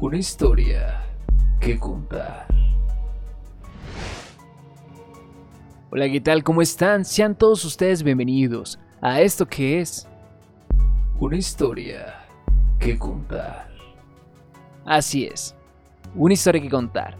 Una 0.00 0.18
historia 0.18 1.02
que 1.60 1.78
contar. 1.78 2.46
Hola, 5.90 6.08
¿qué 6.10 6.20
tal? 6.20 6.42
¿Cómo 6.42 6.60
están? 6.60 7.04
Sean 7.04 7.36
todos 7.36 7.64
ustedes 7.64 8.02
bienvenidos 8.02 8.78
a 9.00 9.20
esto 9.20 9.46
que 9.46 9.80
es 9.80 10.08
Una 11.20 11.36
historia 11.36 12.26
que 12.78 12.98
contar. 12.98 13.68
Así 14.84 15.24
es, 15.24 15.54
una 16.14 16.34
historia 16.34 16.60
que 16.60 16.68
contar. 16.68 17.16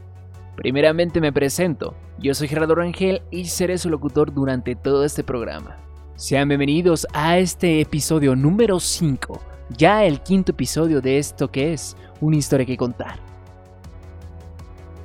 Primeramente 0.56 1.20
me 1.20 1.33
presento, 1.33 1.95
yo 2.19 2.34
soy 2.34 2.48
Gerardo 2.48 2.75
Rangel 2.75 3.23
y 3.30 3.47
seré 3.47 3.78
su 3.78 3.89
locutor 3.91 4.34
durante 4.34 4.75
todo 4.75 5.05
este 5.05 5.25
programa. 5.25 5.78
Sean 6.16 6.48
bienvenidos 6.48 7.06
a 7.12 7.39
este 7.39 7.80
episodio 7.80 8.37
número 8.37 8.78
5, 8.78 9.41
ya 9.70 10.04
el 10.04 10.20
quinto 10.20 10.52
episodio 10.52 11.00
de 11.00 11.18
esto 11.18 11.50
que 11.50 11.72
es 11.72 11.96
una 12.20 12.36
historia 12.36 12.66
que 12.66 12.77
contar. 12.77 13.18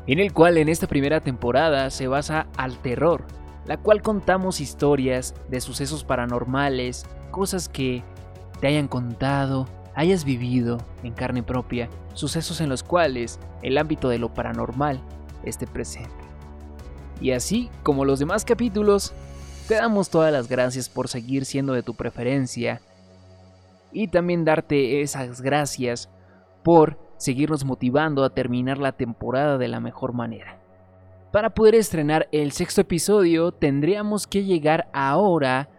En 0.07 0.19
el 0.19 0.33
cual 0.33 0.57
en 0.57 0.69
esta 0.69 0.87
primera 0.87 1.21
temporada 1.21 1.89
se 1.89 2.07
basa 2.07 2.47
al 2.57 2.77
terror, 2.77 3.25
la 3.65 3.77
cual 3.77 4.01
contamos 4.01 4.59
historias 4.59 5.35
de 5.49 5.61
sucesos 5.61 6.03
paranormales, 6.03 7.05
cosas 7.31 7.69
que 7.69 8.03
te 8.59 8.67
hayan 8.67 8.87
contado, 8.87 9.67
hayas 9.95 10.23
vivido 10.23 10.79
en 11.03 11.13
carne 11.13 11.43
propia, 11.43 11.89
sucesos 12.13 12.61
en 12.61 12.69
los 12.69 12.83
cuales 12.83 13.39
el 13.61 13.77
ámbito 13.77 14.09
de 14.09 14.17
lo 14.17 14.33
paranormal 14.33 14.99
esté 15.43 15.67
presente. 15.67 16.09
Y 17.21 17.31
así 17.31 17.69
como 17.83 18.05
los 18.05 18.19
demás 18.19 18.45
capítulos, 18.45 19.13
te 19.67 19.75
damos 19.75 20.09
todas 20.09 20.33
las 20.33 20.47
gracias 20.47 20.89
por 20.89 21.07
seguir 21.07 21.45
siendo 21.45 21.73
de 21.73 21.83
tu 21.83 21.93
preferencia 21.93 22.81
y 23.91 24.07
también 24.07 24.45
darte 24.45 25.01
esas 25.01 25.41
gracias 25.41 26.09
por 26.63 26.97
seguirnos 27.17 27.65
motivando 27.65 28.23
a 28.23 28.33
terminar 28.33 28.77
la 28.77 28.93
temporada 28.93 29.57
de 29.57 29.67
la 29.67 29.79
mejor 29.79 30.13
manera. 30.13 30.59
Para 31.31 31.51
poder 31.51 31.75
estrenar 31.75 32.27
el 32.31 32.51
sexto 32.51 32.81
episodio 32.81 33.51
tendríamos 33.51 34.25
que 34.25 34.43
llegar 34.43 34.89
ahora 34.93 35.69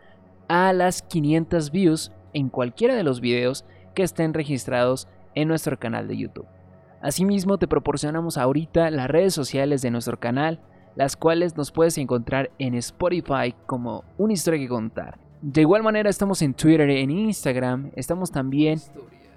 a 0.49 0.73
las 0.73 1.03
500 1.03 1.71
views 1.71 2.13
en 2.33 2.49
cualquiera 2.49 2.95
de 2.95 3.03
los 3.03 3.21
videos 3.21 3.65
que 3.95 4.03
estén 4.03 4.35
registrados 4.35 5.09
en 5.35 5.49
nuestro 5.49 5.79
canal 5.79 6.07
de 6.09 6.17
YouTube. 6.17 6.47
Asimismo 7.03 7.59
te 7.59 7.67
proporcionamos 7.67 8.37
ahorita 8.37 8.91
las 8.91 9.09
redes 9.09 9.33
sociales 9.33 9.81
de 9.81 9.91
nuestro 9.91 10.21
canal, 10.21 10.61
las 10.97 11.17
cuales 11.17 11.57
nos 11.57 11.73
puedes 11.73 11.97
encontrar 11.99 12.51
en 12.59 12.75
Spotify 12.75 13.55
como 13.67 14.05
una 14.19 14.35
historia 14.35 14.61
que 14.61 14.69
contar. 14.69 15.19
De 15.43 15.63
igual 15.63 15.83
manera 15.83 16.11
estamos 16.11 16.43
en 16.43 16.53
Twitter, 16.53 16.91
en 16.91 17.11
Instagram, 17.11 17.93
estamos 17.97 18.31
también 18.31 18.79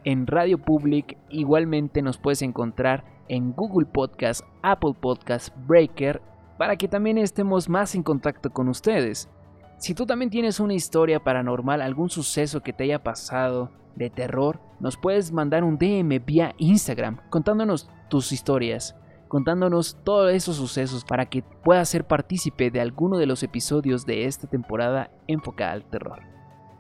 en 0.04 0.28
Radio 0.28 0.58
Public, 0.58 1.18
igualmente 1.30 2.02
nos 2.02 2.18
puedes 2.18 2.42
encontrar 2.42 3.06
en 3.30 3.54
Google 3.54 3.86
Podcast, 3.86 4.42
Apple 4.62 4.96
Podcast, 5.00 5.56
Breaker, 5.66 6.22
para 6.58 6.76
que 6.76 6.90
también 6.90 7.18
estemos 7.18 7.70
más 7.70 7.96
en 7.96 8.04
contacto 8.04 8.50
con 8.50 8.68
ustedes. 8.68 9.30
Si 9.78 9.94
tú 9.94 10.06
también 10.06 10.30
tienes 10.30 10.59
una 10.59 10.74
historia 10.74 11.24
paranormal, 11.24 11.81
algún 11.81 12.09
suceso 12.09 12.62
que 12.62 12.74
te 12.74 12.84
haya 12.84 13.02
pasado 13.02 13.72
de 13.96 14.09
terror, 14.09 14.59
nos 14.81 14.97
puedes 14.97 15.31
mandar 15.31 15.64
un 15.64 15.78
DM 15.78 16.20
vía 16.25 16.53
Instagram 16.58 17.20
contándonos 17.30 17.90
tus 18.09 18.34
historias, 18.34 18.94
contándonos 19.34 19.98
todos 20.04 20.32
esos 20.32 20.58
sucesos 20.58 21.04
para 21.04 21.26
que 21.26 21.42
puedas 21.42 21.90
ser 21.90 22.06
partícipe 22.06 22.70
de 22.70 22.80
alguno 22.80 23.18
de 23.18 23.26
los 23.26 23.42
episodios 23.42 24.06
de 24.06 24.26
esta 24.26 24.46
temporada 24.46 25.10
enfocada 25.26 25.72
al 25.72 25.90
terror. 25.90 26.22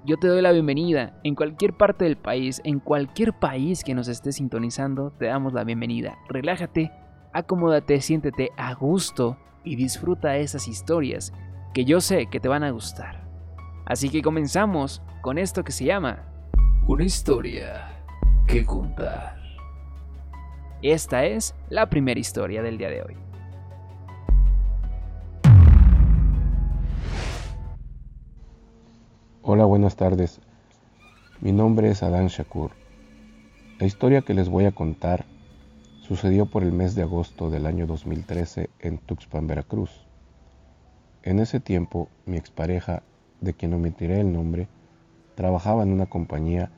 Yo 0.05 0.17
te 0.17 0.27
doy 0.27 0.39
la 0.43 0.51
bienvenida 0.51 1.19
en 1.23 1.33
cualquier 1.33 1.73
parte 1.75 2.05
del 2.05 2.15
país, 2.15 2.61
en 2.63 2.79
cualquier 2.79 3.33
país 3.33 3.83
que 3.83 3.95
nos 3.95 4.07
esté 4.07 4.31
sintonizando, 4.31 5.09
te 5.17 5.25
damos 5.25 5.53
la 5.53 5.63
bienvenida. 5.63 6.19
Relájate, 6.29 6.91
acomódate, 7.33 7.99
siéntete 8.01 8.51
a 8.55 8.75
gusto 8.75 9.35
y 9.63 9.75
disfruta 9.75 10.37
esas 10.37 10.67
historias 10.67 11.33
que 11.73 11.85
yo 11.85 12.01
sé 12.01 12.27
que 12.27 12.39
te 12.39 12.49
van 12.49 12.63
a 12.63 12.69
gustar. 12.69 13.27
Así 13.87 14.09
que 14.11 14.21
comenzamos 14.21 15.01
con 15.23 15.39
esto 15.39 15.63
que 15.63 15.71
se 15.71 15.85
llama 15.85 16.31
Una 16.87 17.03
historia 17.03 18.05
que 18.45 18.63
contar. 18.63 19.42
Esta 20.83 21.23
es 21.23 21.55
la 21.69 21.89
primera 21.89 22.19
historia 22.19 22.61
del 22.61 22.77
día 22.77 22.89
de 22.89 23.03
hoy. 23.03 23.15
Hola, 29.41 29.63
buenas 29.63 29.95
tardes. 29.95 30.41
Mi 31.39 31.53
nombre 31.53 31.89
es 31.89 32.03
Adán 32.03 32.27
Shakur. 32.27 32.71
La 33.79 33.87
historia 33.87 34.23
que 34.23 34.33
les 34.33 34.49
voy 34.49 34.65
a 34.65 34.73
contar 34.73 35.23
sucedió 36.01 36.47
por 36.47 36.63
el 36.63 36.73
mes 36.73 36.95
de 36.95 37.03
agosto 37.03 37.49
del 37.49 37.65
año 37.65 37.87
2013 37.87 38.69
en 38.79 38.97
Tuxpan, 38.97 39.47
Veracruz. 39.47 40.05
En 41.21 41.39
ese 41.39 41.61
tiempo, 41.61 42.09
mi 42.25 42.35
expareja, 42.35 43.03
de 43.39 43.53
quien 43.53 43.73
omitiré 43.73 44.19
el 44.19 44.33
nombre, 44.33 44.67
trabajaba 45.35 45.83
en 45.83 45.93
una 45.93 46.07
compañía 46.07 46.71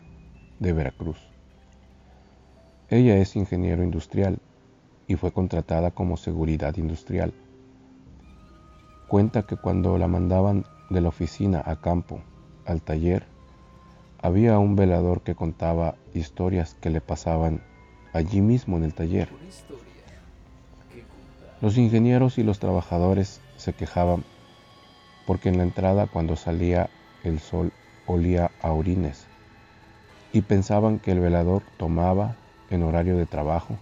de 0.59 0.73
Veracruz. 0.73 1.34
Ella 2.89 3.17
es 3.17 3.35
ingeniero 3.35 3.83
industrial 3.83 4.37
y 5.07 5.15
fue 5.15 5.31
contratada 5.31 5.89
como 5.91 6.17
seguridad 6.17 6.77
industrial. 6.77 7.33
Cuenta 9.07 9.43
que 9.43 9.55
cuando 9.55 9.97
la 9.97 10.07
mandaban 10.07 10.65
de 10.91 11.01
la 11.01 11.09
oficina 11.09 11.63
a 11.65 11.77
campo 11.77 12.21
al 12.65 12.81
taller, 12.81 13.25
había 14.21 14.59
un 14.59 14.75
velador 14.75 15.21
que 15.21 15.33
contaba 15.33 15.95
historias 16.13 16.75
que 16.75 16.91
le 16.91 17.01
pasaban 17.01 17.61
allí 18.13 18.41
mismo 18.41 18.77
en 18.77 18.83
el 18.83 18.93
taller. 18.93 19.29
Los 21.61 21.77
ingenieros 21.77 22.37
y 22.37 22.43
los 22.43 22.59
trabajadores 22.59 23.41
se 23.57 23.73
quejaban 23.73 24.23
porque 25.25 25.49
en 25.49 25.57
la 25.57 25.63
entrada 25.63 26.05
cuando 26.05 26.35
salía 26.35 26.89
el 27.23 27.39
sol 27.39 27.71
olía 28.05 28.51
a 28.61 28.71
orines 28.71 29.25
y 30.33 30.41
pensaban 30.41 30.99
que 30.99 31.11
el 31.11 31.19
velador 31.19 31.63
tomaba 31.77 32.35
en 32.69 32.83
horario 32.83 33.17
de 33.17 33.25
trabajo 33.25 33.77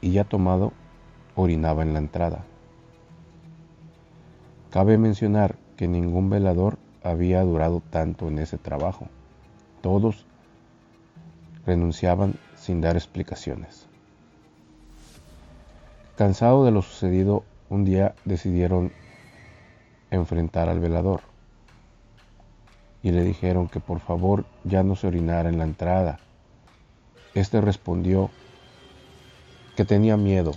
y 0.00 0.12
ya 0.12 0.24
tomado 0.24 0.72
orinaba 1.34 1.82
en 1.82 1.92
la 1.92 1.98
entrada. 1.98 2.44
Cabe 4.70 4.98
mencionar 4.98 5.56
que 5.76 5.88
ningún 5.88 6.30
velador 6.30 6.78
había 7.02 7.42
durado 7.42 7.82
tanto 7.90 8.28
en 8.28 8.38
ese 8.38 8.58
trabajo. 8.58 9.08
Todos 9.80 10.26
renunciaban 11.64 12.34
sin 12.56 12.80
dar 12.80 12.96
explicaciones. 12.96 13.86
Cansado 16.16 16.64
de 16.64 16.70
lo 16.70 16.82
sucedido, 16.82 17.44
un 17.68 17.84
día 17.84 18.14
decidieron 18.24 18.92
enfrentar 20.10 20.68
al 20.68 20.80
velador 20.80 21.20
y 23.02 23.12
le 23.12 23.22
dijeron 23.22 23.68
que 23.68 23.80
por 23.80 24.00
favor 24.00 24.46
ya 24.64 24.82
no 24.82 24.96
se 24.96 25.06
orinara 25.06 25.48
en 25.48 25.58
la 25.58 25.64
entrada. 25.64 26.18
Este 27.36 27.60
respondió 27.60 28.30
que 29.76 29.84
tenía 29.84 30.16
miedo, 30.16 30.54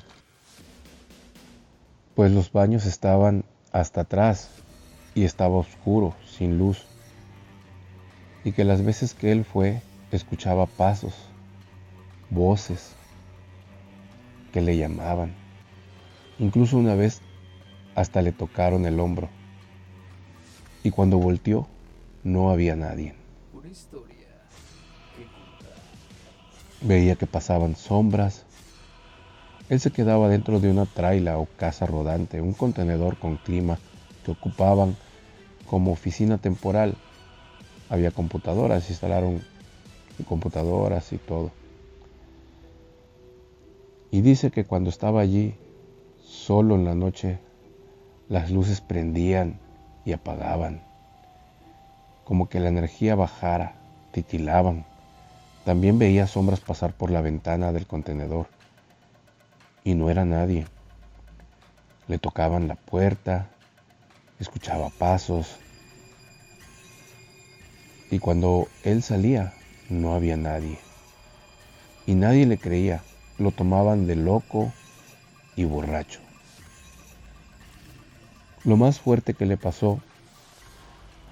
pues 2.16 2.32
los 2.32 2.54
baños 2.54 2.86
estaban 2.86 3.44
hasta 3.74 4.02
atrás 4.02 4.50
y 5.14 5.26
estaba 5.26 5.58
oscuro, 5.58 6.16
sin 6.26 6.58
luz, 6.58 6.86
y 8.46 8.54
que 8.54 8.64
las 8.64 8.82
veces 8.82 9.14
que 9.14 9.34
él 9.34 9.44
fue 9.44 9.82
escuchaba 10.14 10.68
pasos, 10.68 11.14
voces 12.30 12.96
que 14.54 14.62
le 14.62 14.78
llamaban. 14.78 15.36
Incluso 16.40 16.78
una 16.78 16.96
vez 16.96 17.22
hasta 17.94 18.22
le 18.22 18.32
tocaron 18.32 18.86
el 18.86 19.02
hombro. 19.02 19.28
Y 20.84 20.92
cuando 20.92 21.18
volteó, 21.18 21.68
no 22.24 22.52
había 22.52 22.78
nadie. 22.78 23.16
Veía 26.82 27.16
que 27.16 27.28
pasaban 27.28 27.76
sombras. 27.76 28.46
Él 29.70 29.80
se 29.80 29.92
quedaba 29.92 30.30
dentro 30.30 30.60
de 30.60 30.72
una 30.72 30.86
traila 30.86 31.38
o 31.38 31.48
casa 31.58 31.86
rodante, 31.86 32.42
un 32.42 32.54
contenedor 32.54 33.18
con 33.18 33.38
clima 33.38 33.78
que 34.26 34.32
ocupaban 34.32 34.96
como 35.70 35.92
oficina 35.92 36.38
temporal. 36.38 36.96
Había 37.90 38.12
computadoras, 38.12 38.90
instalaron 38.90 39.42
computadoras 40.26 41.14
y 41.14 41.18
todo. 41.18 41.52
Y 44.12 44.22
dice 44.22 44.52
que 44.52 44.66
cuando 44.66 44.90
estaba 44.90 45.22
allí, 45.22 45.56
solo 46.24 46.76
en 46.76 46.86
la 46.86 46.96
noche, 46.96 47.40
las 48.28 48.52
luces 48.52 48.82
prendían 48.82 49.60
y 50.06 50.14
apagaban, 50.14 50.82
como 52.24 52.50
que 52.50 52.60
la 52.60 52.70
energía 52.70 53.16
bajara, 53.16 53.76
titilaban. 54.12 54.89
También 55.66 56.00
veía 56.00 56.28
sombras 56.28 56.60
pasar 56.62 56.94
por 56.94 57.12
la 57.12 57.22
ventana 57.22 57.72
del 57.72 57.86
contenedor 57.86 58.48
y 59.84 59.94
no 59.94 60.10
era 60.10 60.26
nadie. 60.26 60.66
Le 62.08 62.18
tocaban 62.18 62.68
la 62.68 62.76
puerta, 62.76 63.48
escuchaba 64.40 64.90
pasos 64.90 65.60
y 68.12 68.20
cuando 68.20 68.68
él 68.84 69.04
salía 69.04 69.54
no 69.90 70.14
había 70.14 70.38
nadie. 70.38 70.80
Y 72.06 72.16
nadie 72.16 72.46
le 72.46 72.58
creía, 72.58 73.04
lo 73.38 73.52
tomaban 73.52 74.08
de 74.08 74.16
loco 74.16 74.72
y 75.56 75.66
borracho. 75.66 76.20
Lo 78.64 78.78
más 78.78 79.00
fuerte 79.00 79.34
que 79.34 79.46
le 79.46 79.58
pasó 79.58 80.00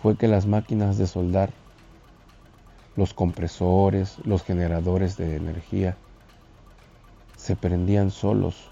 fue 0.02 0.18
que 0.18 0.28
las 0.28 0.46
máquinas 0.46 0.98
de 0.98 1.08
soldar, 1.08 1.52
los 2.98 3.14
compresores, 3.14 4.18
los 4.26 4.44
generadores 4.44 5.16
de 5.16 5.38
energía, 5.38 5.96
se 7.38 7.56
prendían 7.56 8.12
solos. 8.12 8.70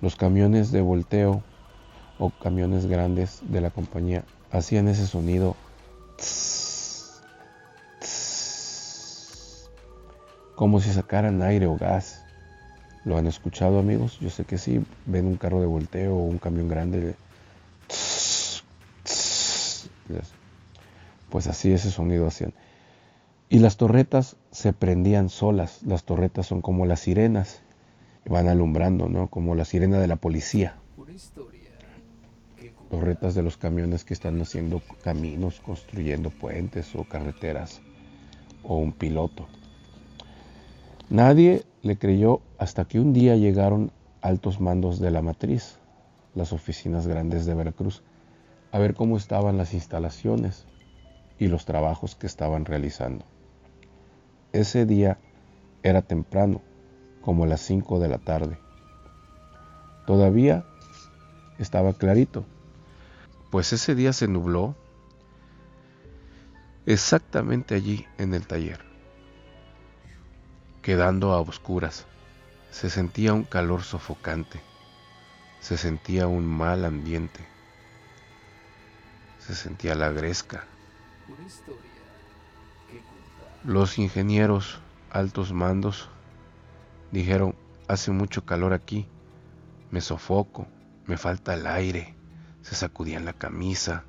Los 0.00 0.16
camiones 0.16 0.72
de 0.72 0.80
volteo 0.80 1.42
o 2.18 2.30
camiones 2.30 2.86
grandes 2.86 3.40
de 3.42 3.60
la 3.60 3.70
compañía 3.70 4.24
hacían 4.50 4.88
ese 4.88 5.06
sonido 5.06 5.54
como 10.54 10.80
si 10.80 10.90
sacaran 10.90 11.42
aire 11.42 11.66
o 11.66 11.76
gas. 11.76 12.24
¿Lo 13.04 13.18
han 13.18 13.26
escuchado 13.26 13.78
amigos? 13.78 14.18
Yo 14.20 14.30
sé 14.30 14.44
que 14.44 14.58
sí. 14.58 14.84
Ven 15.04 15.26
un 15.26 15.36
carro 15.36 15.60
de 15.60 15.66
volteo 15.66 16.16
o 16.16 16.24
un 16.24 16.38
camión 16.38 16.66
grande. 16.66 17.14
Pues 21.30 21.46
así 21.46 21.72
ese 21.72 21.90
sonido 21.90 22.26
hacían. 22.26 22.52
Y 23.48 23.60
las 23.60 23.76
torretas 23.76 24.36
se 24.50 24.72
prendían 24.72 25.28
solas. 25.28 25.82
Las 25.84 26.04
torretas 26.04 26.46
son 26.46 26.62
como 26.62 26.84
las 26.84 27.00
sirenas. 27.00 27.62
Van 28.28 28.48
alumbrando, 28.48 29.08
¿no? 29.08 29.28
Como 29.28 29.54
la 29.54 29.64
sirena 29.64 30.00
de 30.00 30.08
la 30.08 30.16
policía. 30.16 30.76
Torretas 32.90 33.34
de 33.36 33.42
los 33.42 33.56
camiones 33.56 34.04
que 34.04 34.14
están 34.14 34.40
haciendo 34.40 34.82
caminos, 35.02 35.60
construyendo 35.60 36.30
puentes 36.30 36.94
o 36.96 37.04
carreteras. 37.04 37.80
O 38.64 38.78
un 38.78 38.92
piloto. 38.92 39.46
Nadie 41.08 41.64
le 41.82 41.98
creyó 41.98 42.40
hasta 42.58 42.84
que 42.84 42.98
un 42.98 43.12
día 43.12 43.36
llegaron 43.36 43.92
altos 44.22 44.60
mandos 44.60 44.98
de 44.98 45.12
la 45.12 45.22
matriz, 45.22 45.78
las 46.34 46.52
oficinas 46.52 47.06
grandes 47.06 47.46
de 47.46 47.54
Veracruz, 47.54 48.02
a 48.72 48.80
ver 48.80 48.94
cómo 48.94 49.16
estaban 49.16 49.56
las 49.56 49.72
instalaciones 49.72 50.66
y 51.38 51.46
los 51.46 51.64
trabajos 51.64 52.16
que 52.16 52.26
estaban 52.26 52.64
realizando. 52.64 53.24
Ese 54.56 54.86
día 54.86 55.18
era 55.82 56.02
temprano, 56.02 56.62
como 57.20 57.46
las 57.46 57.60
5 57.60 57.98
de 58.00 58.08
la 58.08 58.18
tarde. 58.18 58.58
Todavía 60.06 60.64
estaba 61.58 61.92
clarito, 61.92 62.44
pues 63.50 63.72
ese 63.72 63.94
día 63.94 64.12
se 64.12 64.28
nubló 64.28 64.74
exactamente 66.86 67.74
allí 67.74 68.06
en 68.18 68.34
el 68.34 68.46
taller 68.46 68.86
quedando 70.86 71.32
a 71.32 71.40
oscuras. 71.40 72.06
Se 72.70 72.90
sentía 72.90 73.34
un 73.34 73.42
calor 73.42 73.82
sofocante. 73.82 74.60
Se 75.58 75.76
sentía 75.76 76.28
un 76.28 76.46
mal 76.46 76.84
ambiente. 76.84 77.40
Se 79.40 79.56
sentía 79.56 79.96
la 79.96 80.10
gresca. 80.10 80.64
Los 83.66 83.98
ingenieros, 83.98 84.78
altos 85.10 85.52
mandos, 85.52 86.08
dijeron, 87.10 87.56
hace 87.88 88.12
mucho 88.12 88.44
calor 88.44 88.72
aquí, 88.72 89.08
me 89.90 90.00
sofoco, 90.00 90.68
me 91.06 91.16
falta 91.16 91.52
el 91.52 91.66
aire. 91.66 92.14
Se 92.62 92.76
sacudían 92.76 93.24
la 93.24 93.32
camisa, 93.32 94.04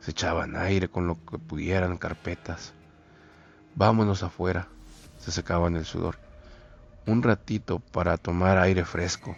se 0.00 0.10
echaban 0.10 0.54
aire 0.54 0.88
con 0.88 1.06
lo 1.06 1.16
que 1.24 1.38
pudieran, 1.38 1.96
carpetas. 1.96 2.74
Vámonos 3.74 4.22
afuera 4.22 4.68
se 5.18 5.32
secaban 5.32 5.76
el 5.76 5.84
sudor. 5.84 6.18
Un 7.06 7.22
ratito 7.22 7.78
para 7.78 8.16
tomar 8.18 8.58
aire 8.58 8.84
fresco. 8.84 9.34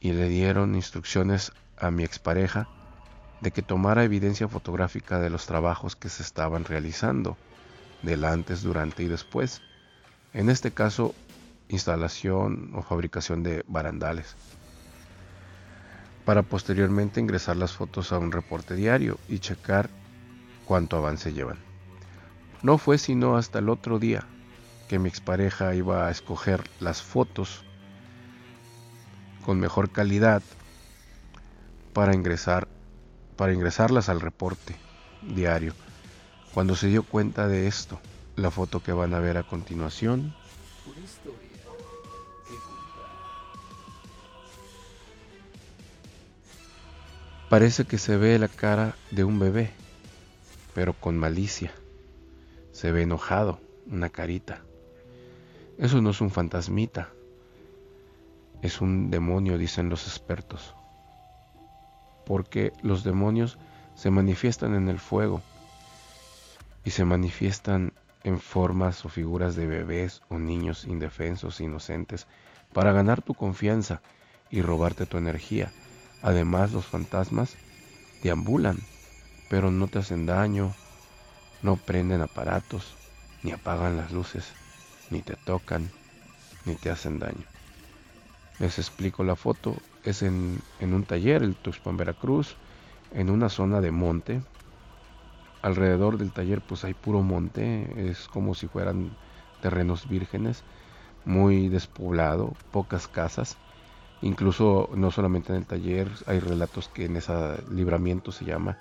Y 0.00 0.12
le 0.12 0.28
dieron 0.28 0.74
instrucciones 0.74 1.52
a 1.76 1.90
mi 1.90 2.02
expareja 2.02 2.66
de 3.42 3.50
que 3.50 3.62
tomara 3.62 4.04
evidencia 4.04 4.48
fotográfica 4.48 5.20
de 5.20 5.28
los 5.30 5.44
trabajos 5.46 5.96
que 5.96 6.08
se 6.08 6.22
estaban 6.22 6.64
realizando, 6.64 7.36
del 8.06 8.24
antes, 8.24 8.62
durante 8.62 9.02
y 9.02 9.08
después. 9.08 9.60
En 10.32 10.48
este 10.48 10.70
caso, 10.70 11.14
instalación 11.68 12.72
o 12.74 12.82
fabricación 12.82 13.42
de 13.42 13.64
barandales, 13.66 14.34
para 16.24 16.42
posteriormente 16.42 17.20
ingresar 17.20 17.56
las 17.56 17.72
fotos 17.72 18.12
a 18.12 18.18
un 18.18 18.32
reporte 18.32 18.74
diario 18.74 19.18
y 19.28 19.40
checar 19.40 19.90
cuánto 20.64 20.96
avance 20.96 21.32
llevan. 21.32 21.58
No 22.62 22.78
fue 22.78 22.98
sino 22.98 23.36
hasta 23.36 23.58
el 23.58 23.68
otro 23.68 23.98
día, 23.98 24.24
que 24.88 24.98
mi 24.98 25.08
expareja 25.08 25.74
iba 25.74 26.06
a 26.06 26.10
escoger 26.10 26.64
las 26.80 27.02
fotos 27.02 27.64
con 29.44 29.60
mejor 29.60 29.90
calidad 29.90 30.42
para 31.92 32.14
ingresar 32.14 32.68
para 33.36 33.52
ingresarlas 33.52 34.08
al 34.08 34.20
reporte 34.20 34.74
diario. 35.22 35.74
Cuando 36.56 36.74
se 36.74 36.86
dio 36.86 37.02
cuenta 37.02 37.48
de 37.48 37.66
esto, 37.66 38.00
la 38.34 38.50
foto 38.50 38.82
que 38.82 38.90
van 38.90 39.12
a 39.12 39.20
ver 39.20 39.36
a 39.36 39.42
continuación 39.42 40.34
Parece 47.50 47.84
que 47.84 47.98
se 47.98 48.16
ve 48.16 48.38
la 48.38 48.48
cara 48.48 48.96
de 49.10 49.24
un 49.24 49.38
bebé, 49.38 49.70
pero 50.74 50.94
con 50.94 51.18
malicia. 51.18 51.74
Se 52.72 52.90
ve 52.90 53.02
enojado, 53.02 53.60
una 53.90 54.08
carita. 54.08 54.62
Eso 55.76 56.00
no 56.00 56.08
es 56.08 56.22
un 56.22 56.30
fantasmita, 56.30 57.10
es 58.62 58.80
un 58.80 59.10
demonio, 59.10 59.58
dicen 59.58 59.90
los 59.90 60.06
expertos. 60.06 60.74
Porque 62.24 62.72
los 62.80 63.04
demonios 63.04 63.58
se 63.94 64.10
manifiestan 64.10 64.74
en 64.74 64.88
el 64.88 64.98
fuego 64.98 65.42
y 66.86 66.92
se 66.92 67.04
manifiestan 67.04 67.92
en 68.24 68.40
formas 68.40 69.04
o 69.04 69.10
figuras 69.10 69.56
de 69.56 69.66
bebés 69.66 70.22
o 70.30 70.38
niños 70.38 70.86
indefensos, 70.86 71.60
inocentes, 71.60 72.26
para 72.72 72.92
ganar 72.92 73.20
tu 73.20 73.34
confianza 73.34 74.00
y 74.50 74.62
robarte 74.62 75.04
tu 75.04 75.18
energía. 75.18 75.70
Además, 76.22 76.72
los 76.72 76.86
fantasmas 76.86 77.56
deambulan, 78.22 78.78
pero 79.50 79.70
no 79.70 79.86
te 79.86 79.98
hacen 79.98 80.24
daño, 80.24 80.72
no 81.62 81.76
prenden 81.76 82.22
aparatos, 82.22 82.96
ni 83.42 83.52
apagan 83.52 83.98
las 83.98 84.12
luces 84.12 84.54
ni 85.10 85.22
te 85.22 85.34
tocan, 85.34 85.90
ni 86.64 86.74
te 86.74 86.90
hacen 86.90 87.18
daño. 87.18 87.46
Les 88.58 88.78
explico 88.78 89.24
la 89.24 89.36
foto, 89.36 89.76
es 90.04 90.22
en, 90.22 90.62
un 90.80 91.04
taller, 91.04 91.42
el 91.42 91.54
Tuxpan 91.54 91.96
Veracruz, 91.96 92.56
en 93.12 93.30
una 93.30 93.48
zona 93.48 93.80
de 93.80 93.90
monte. 93.90 94.40
Alrededor 95.62 96.18
del 96.18 96.32
taller 96.32 96.60
pues 96.60 96.84
hay 96.84 96.94
puro 96.94 97.22
monte, 97.22 98.10
es 98.10 98.28
como 98.28 98.54
si 98.54 98.68
fueran 98.68 99.10
terrenos 99.60 100.08
vírgenes, 100.08 100.64
muy 101.24 101.68
despoblado, 101.68 102.54
pocas 102.70 103.08
casas. 103.08 103.56
Incluso 104.22 104.88
no 104.94 105.10
solamente 105.10 105.52
en 105.52 105.58
el 105.58 105.66
taller, 105.66 106.08
hay 106.26 106.40
relatos 106.40 106.88
que 106.88 107.04
en 107.04 107.16
ese 107.16 107.32
libramiento 107.70 108.32
se 108.32 108.44
llama, 108.44 108.78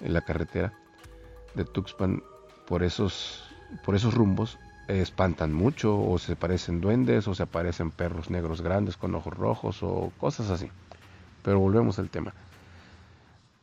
en 0.00 0.12
la 0.12 0.20
carretera 0.20 0.72
de 1.54 1.64
Tuxpan, 1.64 2.22
por 2.66 2.82
esos, 2.82 3.44
por 3.84 3.94
esos 3.94 4.14
rumbos 4.14 4.58
espantan 4.98 5.52
mucho 5.52 6.00
o 6.00 6.18
se 6.18 6.36
parecen 6.36 6.80
duendes 6.80 7.28
o 7.28 7.34
se 7.34 7.44
aparecen 7.44 7.90
perros 7.90 8.30
negros 8.30 8.60
grandes 8.60 8.96
con 8.96 9.14
ojos 9.14 9.34
rojos 9.34 9.82
o 9.82 10.12
cosas 10.18 10.50
así. 10.50 10.70
Pero 11.42 11.60
volvemos 11.60 11.98
al 11.98 12.10
tema. 12.10 12.34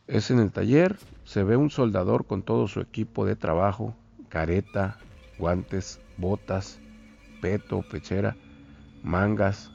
Es 0.08 0.32
en 0.32 0.40
el 0.40 0.52
taller, 0.52 0.96
se 1.26 1.44
ve 1.44 1.58
un 1.58 1.70
soldador 1.70 2.26
con 2.26 2.42
todo 2.42 2.70
su 2.70 2.80
equipo 2.80 3.26
de 3.26 3.36
trabajo, 3.36 3.94
careta, 4.30 4.98
guantes, 5.38 6.00
botas, 6.18 6.80
peto, 7.42 7.84
pechera, 7.92 8.38
mangas, 9.04 9.70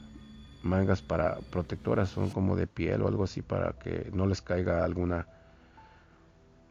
mangas 0.63 1.03
para 1.03 1.37
protectoras, 1.51 2.09
son 2.09 2.31
como 2.31 2.55
de 2.55 2.65
piel 2.65 3.03
o 3.03 3.07
algo 3.07 3.25
así 3.25 3.43
para 3.43 3.73
que 3.73 4.09
no 4.11 4.25
les 4.25 4.41
caiga 4.41 4.83
alguna 4.83 5.27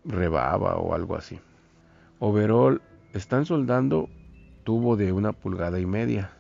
rebaba 0.04 0.76
o 0.78 0.92
algo 0.92 1.14
así. 1.14 1.38
Overall, 2.18 2.82
están 3.12 3.46
soldando 3.46 4.08
tubo 4.64 4.96
de 4.96 5.12
una 5.12 5.32
pulgada 5.32 5.78
y 5.78 5.86
media. 5.86 6.32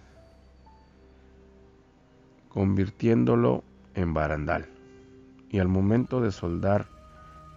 convirtiéndolo 2.48 3.64
en 3.94 4.12
barandal. 4.12 4.66
Y 5.48 5.58
al 5.58 5.68
momento 5.68 6.20
de 6.20 6.32
soldar 6.32 6.86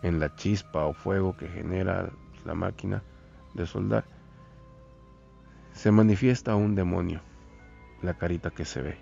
en 0.05 0.19
la 0.19 0.35
chispa 0.35 0.85
o 0.85 0.93
fuego 0.93 1.35
que 1.35 1.47
genera 1.47 2.11
la 2.45 2.53
máquina 2.53 3.01
de 3.55 3.65
soldar, 3.65 4.05
se 5.73 5.89
manifiesta 5.89 6.55
un 6.55 6.75
demonio, 6.75 7.21
la 8.03 8.13
carita 8.13 8.51
que 8.51 8.65
se 8.65 8.83
ve. 8.83 8.97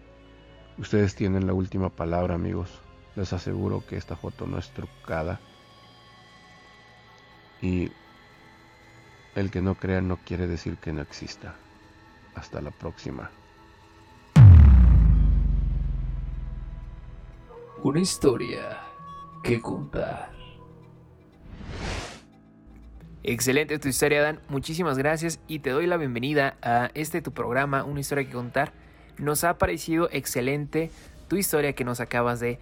Ustedes 0.78 1.14
tienen 1.14 1.46
la 1.46 1.54
última 1.54 1.90
palabra, 1.90 2.36
amigos. 2.36 2.70
Les 3.18 3.34
aseguro 3.34 3.84
que 3.86 3.98
esta 3.98 4.16
foto 4.16 4.48
no 4.48 4.58
es 4.58 4.70
trucada. 4.72 5.42
Y 7.62 7.92
el 9.36 9.52
que 9.52 9.62
no 9.62 9.76
crea 9.76 10.00
no 10.00 10.18
quiere 10.18 10.48
decir 10.48 10.78
que 10.78 10.94
no 10.94 11.02
exista. 11.02 11.56
Hasta 12.34 12.62
la 12.62 12.72
próxima. 12.72 13.30
Una 17.84 18.00
historia 18.00 18.80
que 19.44 19.62
contar. 19.62 20.43
Excelente 23.26 23.80
tu 23.80 23.88
historia, 23.88 24.22
Dan. 24.22 24.42
Muchísimas 24.50 24.98
gracias 24.98 25.40
y 25.48 25.60
te 25.60 25.70
doy 25.70 25.88
la 25.88 25.96
bienvenida 25.96 26.58
a 26.62 26.92
este 26.94 27.22
tu 27.22 27.32
programa, 27.32 27.86
Una 27.86 28.02
historia 28.02 28.26
que 28.26 28.34
contar. 28.34 28.74
Nos 29.18 29.46
ha 29.46 29.58
parecido 29.58 30.10
excelente 30.12 30.92
tu 31.30 31.38
historia 31.38 31.72
que 31.72 31.86
nos 31.86 32.02
acabas 32.02 32.42
de 32.42 32.60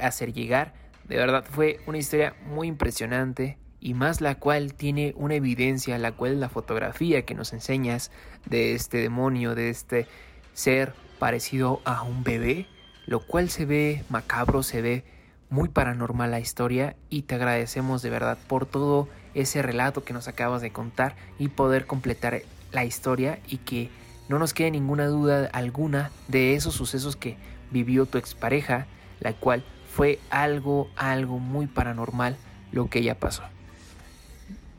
hacer 0.00 0.32
llegar. 0.32 0.74
De 1.04 1.16
verdad 1.16 1.44
fue 1.48 1.78
una 1.86 1.98
historia 1.98 2.34
muy 2.44 2.66
impresionante 2.66 3.56
y 3.78 3.94
más 3.94 4.20
la 4.20 4.34
cual 4.34 4.74
tiene 4.74 5.14
una 5.16 5.36
evidencia, 5.36 5.96
la 5.96 6.10
cual 6.10 6.40
la 6.40 6.48
fotografía 6.48 7.24
que 7.24 7.36
nos 7.36 7.52
enseñas 7.52 8.10
de 8.46 8.74
este 8.74 8.98
demonio, 8.98 9.54
de 9.54 9.70
este 9.70 10.08
ser 10.54 10.92
parecido 11.20 11.82
a 11.84 12.02
un 12.02 12.24
bebé, 12.24 12.66
lo 13.06 13.20
cual 13.20 13.48
se 13.48 13.64
ve 13.64 14.02
macabro, 14.08 14.64
se 14.64 14.82
ve 14.82 15.04
muy 15.50 15.68
paranormal 15.68 16.32
la 16.32 16.40
historia 16.40 16.96
y 17.10 17.22
te 17.22 17.36
agradecemos 17.36 18.02
de 18.02 18.10
verdad 18.10 18.38
por 18.48 18.66
todo 18.66 19.08
ese 19.34 19.62
relato 19.62 20.04
que 20.04 20.12
nos 20.12 20.28
acabas 20.28 20.62
de 20.62 20.72
contar 20.72 21.14
y 21.38 21.48
poder 21.48 21.86
completar 21.86 22.42
la 22.72 22.84
historia 22.84 23.38
y 23.48 23.58
que 23.58 23.90
no 24.28 24.38
nos 24.38 24.54
quede 24.54 24.70
ninguna 24.70 25.06
duda 25.06 25.48
alguna 25.52 26.10
de 26.28 26.54
esos 26.54 26.74
sucesos 26.74 27.16
que 27.16 27.36
vivió 27.70 28.06
tu 28.06 28.18
expareja, 28.18 28.86
la 29.20 29.32
cual 29.32 29.64
fue 29.92 30.18
algo, 30.30 30.88
algo 30.96 31.38
muy 31.38 31.66
paranormal 31.66 32.36
lo 32.72 32.88
que 32.88 33.00
ella 33.00 33.18
pasó. 33.18 33.42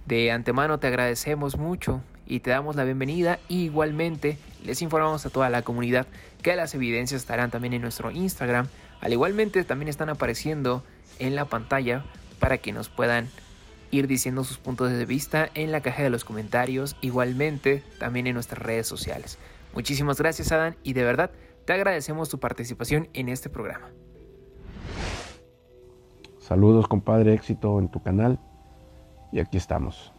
De 0.05 0.31
antemano 0.31 0.79
te 0.79 0.87
agradecemos 0.87 1.57
mucho 1.57 2.01
y 2.25 2.39
te 2.39 2.49
damos 2.49 2.75
la 2.75 2.85
bienvenida. 2.85 3.39
igualmente 3.49 4.37
les 4.63 4.81
informamos 4.81 5.25
a 5.25 5.29
toda 5.29 5.49
la 5.49 5.63
comunidad 5.63 6.07
que 6.41 6.55
las 6.55 6.73
evidencias 6.73 7.21
estarán 7.21 7.51
también 7.51 7.73
en 7.73 7.81
nuestro 7.81 8.11
Instagram. 8.11 8.67
Al 9.01 9.13
igualmente 9.13 9.63
también 9.63 9.89
están 9.89 10.09
apareciendo 10.09 10.83
en 11.19 11.35
la 11.35 11.45
pantalla 11.45 12.03
para 12.39 12.57
que 12.57 12.71
nos 12.71 12.89
puedan 12.89 13.29
ir 13.91 14.07
diciendo 14.07 14.43
sus 14.43 14.57
puntos 14.57 14.89
de 14.89 15.05
vista 15.05 15.49
en 15.53 15.71
la 15.71 15.81
caja 15.81 16.01
de 16.03 16.09
los 16.09 16.23
comentarios, 16.23 16.95
igualmente 17.01 17.83
también 17.99 18.27
en 18.27 18.33
nuestras 18.33 18.61
redes 18.61 18.87
sociales. 18.87 19.37
Muchísimas 19.73 20.17
gracias 20.17 20.51
Adán 20.51 20.75
y 20.83 20.93
de 20.93 21.03
verdad 21.03 21.31
te 21.65 21.73
agradecemos 21.73 22.29
tu 22.29 22.39
participación 22.39 23.09
en 23.13 23.29
este 23.29 23.49
programa. 23.49 23.89
Saludos 26.39 26.87
compadre, 26.87 27.33
éxito 27.33 27.79
en 27.79 27.89
tu 27.89 28.01
canal 28.01 28.39
y 29.31 29.39
aquí 29.39 29.57
estamos. 29.57 30.11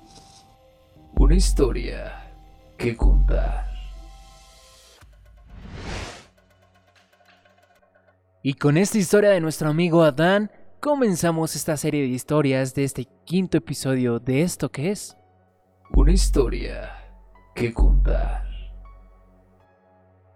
Una 1.14 1.34
historia 1.34 2.34
que 2.78 2.96
contar. 2.96 3.70
Y 8.42 8.54
con 8.54 8.76
esta 8.76 8.98
historia 8.98 9.30
de 9.30 9.40
nuestro 9.40 9.68
amigo 9.68 10.02
Adán, 10.02 10.50
comenzamos 10.82 11.54
esta 11.54 11.76
serie 11.76 12.02
de 12.02 12.08
historias 12.08 12.74
de 12.74 12.82
este 12.82 13.06
quinto 13.24 13.56
episodio 13.56 14.18
de 14.18 14.42
esto 14.42 14.72
que 14.72 14.90
es. 14.90 15.16
Una 15.94 16.10
historia 16.10 16.90
que 17.54 17.72
contar. 17.72 18.44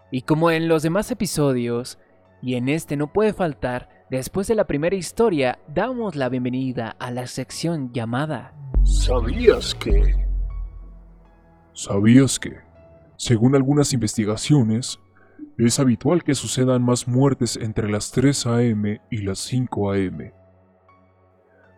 Y 0.09 0.21
como 0.21 0.49
en 0.49 0.69
los 0.69 0.83
demás 0.83 1.11
episodios, 1.11 1.99
y 2.41 2.55
en 2.55 2.69
este 2.69 2.95
no 2.95 3.11
puede 3.11 3.33
faltar, 3.33 3.89
después 4.09 4.47
de 4.47 4.55
la 4.55 4.65
primera 4.65 4.95
historia, 4.95 5.59
damos 5.67 6.15
la 6.15 6.29
bienvenida 6.29 6.95
a 6.97 7.11
la 7.11 7.27
sección 7.27 7.91
llamada 7.91 8.53
¿Sabías 8.83 9.75
que? 9.75 10.15
¿Sabías 11.73 12.39
que? 12.39 12.55
Según 13.17 13.53
algunas 13.53 13.91
investigaciones, 13.91 14.97
es 15.65 15.79
habitual 15.79 16.23
que 16.23 16.35
sucedan 16.35 16.83
más 16.83 17.07
muertes 17.07 17.57
entre 17.57 17.89
las 17.89 18.11
3 18.11 18.45
a.m. 18.47 19.01
y 19.09 19.17
las 19.17 19.39
5 19.39 19.91
a.m. 19.91 20.33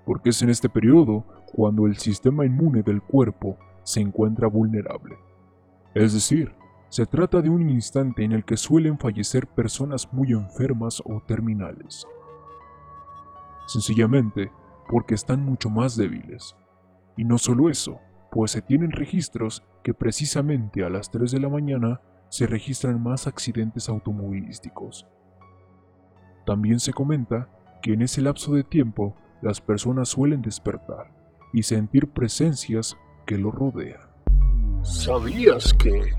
Porque 0.05 0.31
es 0.31 0.41
en 0.41 0.49
este 0.49 0.67
periodo 0.67 1.25
cuando 1.53 1.85
el 1.87 1.97
sistema 1.97 2.45
inmune 2.45 2.83
del 2.83 3.01
cuerpo 3.01 3.57
se 3.83 4.01
encuentra 4.01 4.47
vulnerable. 4.47 5.17
Es 5.93 6.13
decir, 6.13 6.53
se 6.89 7.05
trata 7.05 7.41
de 7.41 7.49
un 7.49 7.69
instante 7.69 8.23
en 8.23 8.33
el 8.33 8.43
que 8.43 8.57
suelen 8.57 8.97
fallecer 8.97 9.47
personas 9.47 10.11
muy 10.11 10.31
enfermas 10.31 11.01
o 11.05 11.21
terminales. 11.25 12.05
Sencillamente 13.67 14.51
porque 14.89 15.13
están 15.13 15.45
mucho 15.45 15.69
más 15.69 15.95
débiles. 15.95 16.55
Y 17.15 17.23
no 17.23 17.37
solo 17.37 17.69
eso, 17.69 17.99
pues 18.31 18.51
se 18.51 18.61
tienen 18.61 18.91
registros 18.91 19.63
que 19.83 19.93
precisamente 19.93 20.83
a 20.83 20.89
las 20.89 21.11
3 21.11 21.31
de 21.31 21.39
la 21.39 21.49
mañana 21.49 22.01
se 22.29 22.47
registran 22.47 23.01
más 23.01 23.27
accidentes 23.27 23.89
automovilísticos. 23.89 25.05
También 26.45 26.79
se 26.79 26.93
comenta 26.93 27.49
que 27.81 27.93
en 27.93 28.01
ese 28.01 28.21
lapso 28.21 28.53
de 28.53 28.63
tiempo 28.63 29.15
las 29.41 29.61
personas 29.61 30.09
suelen 30.09 30.41
despertar 30.41 31.11
y 31.53 31.63
sentir 31.63 32.09
presencias 32.09 32.97
que 33.25 33.37
lo 33.37 33.51
rodean. 33.51 34.09
¿Sabías 34.81 35.73
que? 35.73 36.13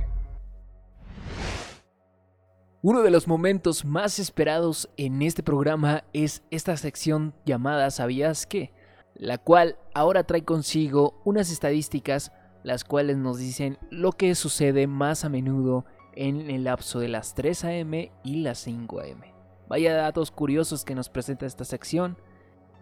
Uno 2.82 3.02
de 3.02 3.10
los 3.10 3.28
momentos 3.28 3.84
más 3.84 4.18
esperados 4.18 4.88
en 4.96 5.20
este 5.22 5.42
programa 5.42 6.04
es 6.12 6.42
esta 6.50 6.76
sección 6.76 7.34
llamada 7.44 7.90
¿Sabías 7.90 8.46
qué? 8.46 8.72
la 9.14 9.36
cual 9.36 9.76
ahora 9.94 10.24
trae 10.24 10.44
consigo 10.44 11.20
unas 11.24 11.50
estadísticas 11.50 12.32
las 12.62 12.84
cuales 12.84 13.18
nos 13.18 13.38
dicen 13.38 13.78
lo 13.90 14.12
que 14.12 14.34
sucede 14.34 14.86
más 14.86 15.24
a 15.24 15.28
menudo 15.28 15.84
en 16.14 16.50
el 16.50 16.64
lapso 16.64 17.00
de 17.00 17.08
las 17.08 17.34
3 17.34 17.64
a.m. 17.64 18.12
y 18.22 18.36
las 18.36 18.58
5 18.58 19.00
a.m. 19.00 19.34
Vaya 19.68 19.94
datos 19.94 20.30
curiosos 20.30 20.84
que 20.84 20.94
nos 20.94 21.08
presenta 21.08 21.46
esta 21.46 21.64
sección. 21.64 22.16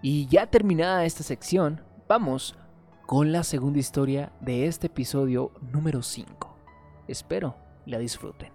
Y 0.00 0.26
ya 0.28 0.46
terminada 0.46 1.04
esta 1.04 1.22
sección, 1.22 1.82
vamos 2.08 2.56
con 3.06 3.32
la 3.32 3.42
segunda 3.42 3.78
historia 3.78 4.32
de 4.40 4.66
este 4.66 4.86
episodio 4.86 5.52
número 5.72 6.02
5. 6.02 6.56
Espero 7.08 7.56
la 7.86 7.98
disfruten. 7.98 8.52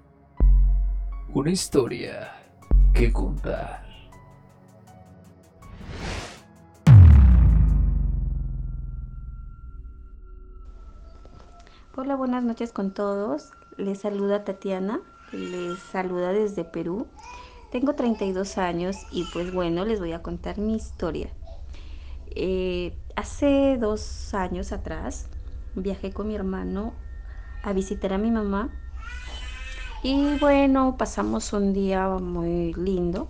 Una 1.33 1.51
historia 1.51 2.31
que 2.93 3.11
contar. 3.11 3.83
Hola, 11.95 12.15
buenas 12.15 12.43
noches 12.43 12.71
con 12.71 12.93
todos. 12.93 13.51
Les 13.77 13.99
saluda 13.99 14.43
Tatiana, 14.43 15.01
les 15.31 15.79
saluda 15.79 16.31
desde 16.31 16.63
Perú. 16.63 17.07
Tengo 17.71 17.95
32 17.95 18.59
años 18.59 18.97
y 19.11 19.23
pues 19.33 19.51
bueno, 19.51 19.83
les 19.83 19.99
voy 19.99 20.11
a 20.11 20.21
contar 20.21 20.59
mi 20.59 20.75
historia. 20.75 21.29
Eh, 22.35 22.95
hace 23.15 23.77
dos 23.79 24.33
años 24.33 24.71
atrás 24.71 25.27
viajé 25.75 26.11
con 26.11 26.27
mi 26.27 26.35
hermano 26.35 26.93
a 27.63 27.73
visitar 27.73 28.13
a 28.13 28.17
mi 28.19 28.29
mamá 28.29 28.69
y 30.03 30.37
bueno, 30.39 30.95
pasamos 30.97 31.51
un 31.53 31.73
día 31.73 32.07
muy 32.09 32.73
lindo 32.73 33.29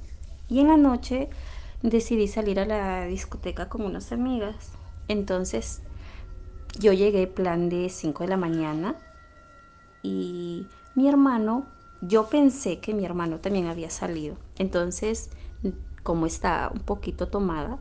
y 0.49 0.59
en 0.59 0.67
la 0.67 0.77
noche 0.77 1.29
decidí 1.81 2.27
salir 2.27 2.59
a 2.59 2.65
la 2.65 3.05
discoteca 3.05 3.69
con 3.69 3.83
unas 3.83 4.11
amigas. 4.11 4.71
Entonces 5.07 5.81
yo 6.79 6.91
llegué 6.91 7.27
plan 7.27 7.69
de 7.69 7.87
5 7.89 8.23
de 8.23 8.29
la 8.29 8.37
mañana 8.37 8.95
y 10.03 10.67
mi 10.93 11.07
hermano, 11.07 11.65
yo 12.01 12.27
pensé 12.27 12.79
que 12.79 12.93
mi 12.93 13.05
hermano 13.05 13.39
también 13.39 13.67
había 13.67 13.89
salido. 13.89 14.35
Entonces, 14.57 15.29
como 16.03 16.25
estaba 16.25 16.69
un 16.73 16.81
poquito 16.81 17.29
tomada, 17.29 17.79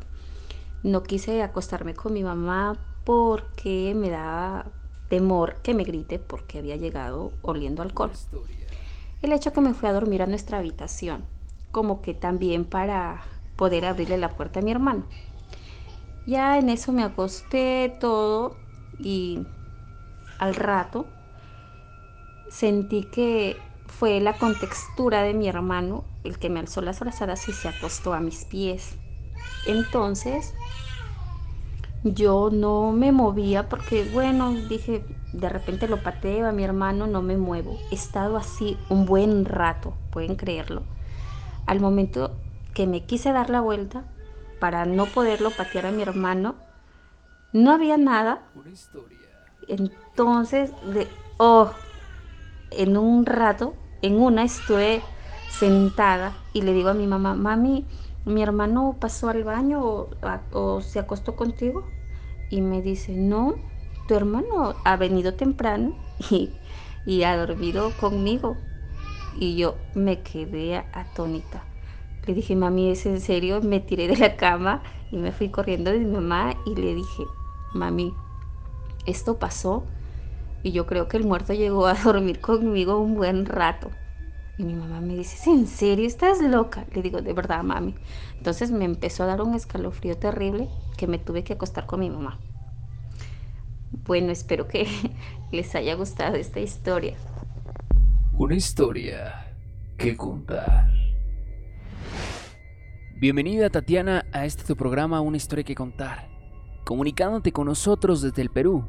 no 0.82 1.02
quise 1.02 1.42
acostarme 1.42 1.94
con 1.94 2.12
mi 2.12 2.22
mamá 2.22 2.78
porque 3.04 3.94
me 3.96 4.10
daba 4.10 4.66
temor 5.08 5.56
que 5.62 5.74
me 5.74 5.84
grite 5.84 6.18
porque 6.18 6.58
había 6.58 6.76
llegado 6.76 7.32
oliendo 7.42 7.82
alcohol. 7.82 8.12
El 9.20 9.32
hecho 9.32 9.52
que 9.52 9.60
me 9.60 9.74
fui 9.74 9.88
a 9.88 9.92
dormir 9.92 10.22
a 10.22 10.26
nuestra 10.26 10.58
habitación, 10.58 11.24
como 11.72 12.00
que 12.02 12.14
también 12.14 12.64
para 12.64 13.22
poder 13.56 13.84
abrirle 13.84 14.18
la 14.18 14.30
puerta 14.30 14.60
a 14.60 14.62
mi 14.62 14.70
hermano. 14.70 15.04
Ya 16.24 16.58
en 16.58 16.68
eso 16.68 16.92
me 16.92 17.02
acosté 17.02 17.96
todo 18.00 18.56
y 18.98 19.40
al 20.38 20.54
rato 20.54 21.06
sentí 22.52 23.04
que 23.04 23.56
fue 23.86 24.20
la 24.20 24.34
contextura 24.34 25.22
de 25.22 25.34
mi 25.34 25.48
hermano 25.48 26.04
el 26.22 26.38
que 26.38 26.50
me 26.50 26.60
alzó 26.60 26.80
las 26.82 27.00
brazadas 27.00 27.48
y 27.48 27.52
se 27.52 27.68
acostó 27.68 28.12
a 28.14 28.20
mis 28.20 28.44
pies. 28.44 28.96
Entonces 29.66 30.54
yo 32.04 32.50
no 32.52 32.92
me 32.92 33.10
movía 33.12 33.68
porque, 33.68 34.04
bueno, 34.12 34.52
dije, 34.52 35.04
de 35.32 35.48
repente 35.48 35.88
lo 35.88 36.02
pateo 36.02 36.48
a 36.48 36.52
mi 36.52 36.64
hermano, 36.64 37.06
no 37.06 37.22
me 37.22 37.36
muevo. 37.36 37.78
He 37.90 37.94
estado 37.94 38.36
así 38.36 38.76
un 38.88 39.06
buen 39.06 39.44
rato, 39.44 39.94
pueden 40.10 40.36
creerlo. 40.36 40.82
Al 41.66 41.80
momento 41.80 42.36
que 42.74 42.86
me 42.86 43.04
quise 43.04 43.32
dar 43.32 43.50
la 43.50 43.60
vuelta 43.60 44.04
para 44.60 44.84
no 44.84 45.06
poderlo 45.06 45.50
patear 45.50 45.86
a 45.86 45.92
mi 45.92 46.02
hermano, 46.02 46.54
no 47.52 47.72
había 47.72 47.96
nada. 47.96 48.42
Entonces, 49.68 50.72
de, 50.92 51.08
oh, 51.38 51.70
en 52.76 52.96
un 52.96 53.26
rato, 53.26 53.74
en 54.02 54.20
una 54.20 54.44
estuve 54.44 55.02
sentada 55.50 56.36
y 56.52 56.62
le 56.62 56.72
digo 56.72 56.88
a 56.88 56.94
mi 56.94 57.06
mamá, 57.06 57.34
mami, 57.34 57.86
mi 58.24 58.42
hermano 58.42 58.96
pasó 59.00 59.28
al 59.28 59.44
baño 59.44 60.08
o, 60.52 60.80
se 60.80 60.98
acostó 60.98 61.36
contigo. 61.36 61.84
Y 62.50 62.60
me 62.60 62.82
dice, 62.82 63.12
no, 63.12 63.54
tu 64.06 64.14
hermano 64.14 64.74
ha 64.84 64.96
venido 64.96 65.34
temprano 65.34 65.94
y, 66.30 66.50
y 67.06 67.22
ha 67.22 67.36
dormido 67.36 67.90
conmigo. 67.98 68.56
Y 69.38 69.56
yo 69.56 69.76
me 69.94 70.20
quedé 70.20 70.84
atónita. 70.92 71.64
Le 72.26 72.34
dije, 72.34 72.54
mami, 72.54 72.90
¿es 72.90 73.06
en 73.06 73.20
serio? 73.20 73.60
Me 73.62 73.80
tiré 73.80 74.06
de 74.06 74.16
la 74.16 74.36
cama 74.36 74.82
y 75.10 75.16
me 75.16 75.32
fui 75.32 75.48
corriendo 75.48 75.90
de 75.90 75.98
mi 75.98 76.06
mamá 76.06 76.54
y 76.66 76.74
le 76.76 76.94
dije, 76.94 77.24
mami, 77.72 78.14
esto 79.06 79.38
pasó 79.38 79.84
y 80.62 80.72
yo 80.72 80.86
creo 80.86 81.08
que 81.08 81.16
el 81.16 81.24
muerto 81.24 81.52
llegó 81.52 81.86
a 81.86 81.94
dormir 82.04 82.40
conmigo 82.40 83.00
un 83.00 83.14
buen 83.14 83.46
rato. 83.46 83.90
Y 84.58 84.64
mi 84.64 84.74
mamá 84.74 85.00
me 85.00 85.16
dice, 85.16 85.50
¿en 85.50 85.66
serio 85.66 86.06
estás 86.06 86.40
loca? 86.40 86.84
Le 86.94 87.02
digo, 87.02 87.22
de 87.22 87.32
verdad, 87.32 87.62
mami. 87.62 87.94
Entonces 88.36 88.70
me 88.70 88.84
empezó 88.84 89.22
a 89.22 89.26
dar 89.26 89.40
un 89.40 89.54
escalofrío 89.54 90.16
terrible 90.18 90.68
que 90.96 91.06
me 91.06 91.18
tuve 91.18 91.42
que 91.42 91.54
acostar 91.54 91.86
con 91.86 92.00
mi 92.00 92.10
mamá. 92.10 92.38
Bueno, 94.04 94.30
espero 94.30 94.68
que 94.68 94.86
les 95.52 95.74
haya 95.74 95.94
gustado 95.94 96.36
esta 96.36 96.60
historia. 96.60 97.16
Una 98.34 98.54
historia 98.54 99.56
que 99.96 100.16
contar. 100.16 100.90
Bienvenida 103.16 103.70
Tatiana 103.70 104.26
a 104.32 104.44
este 104.44 104.64
tu 104.64 104.76
programa 104.76 105.20
Una 105.20 105.36
historia 105.36 105.64
que 105.64 105.74
contar, 105.74 106.28
comunicándote 106.84 107.52
con 107.52 107.66
nosotros 107.66 108.20
desde 108.20 108.42
el 108.42 108.50
Perú. 108.50 108.84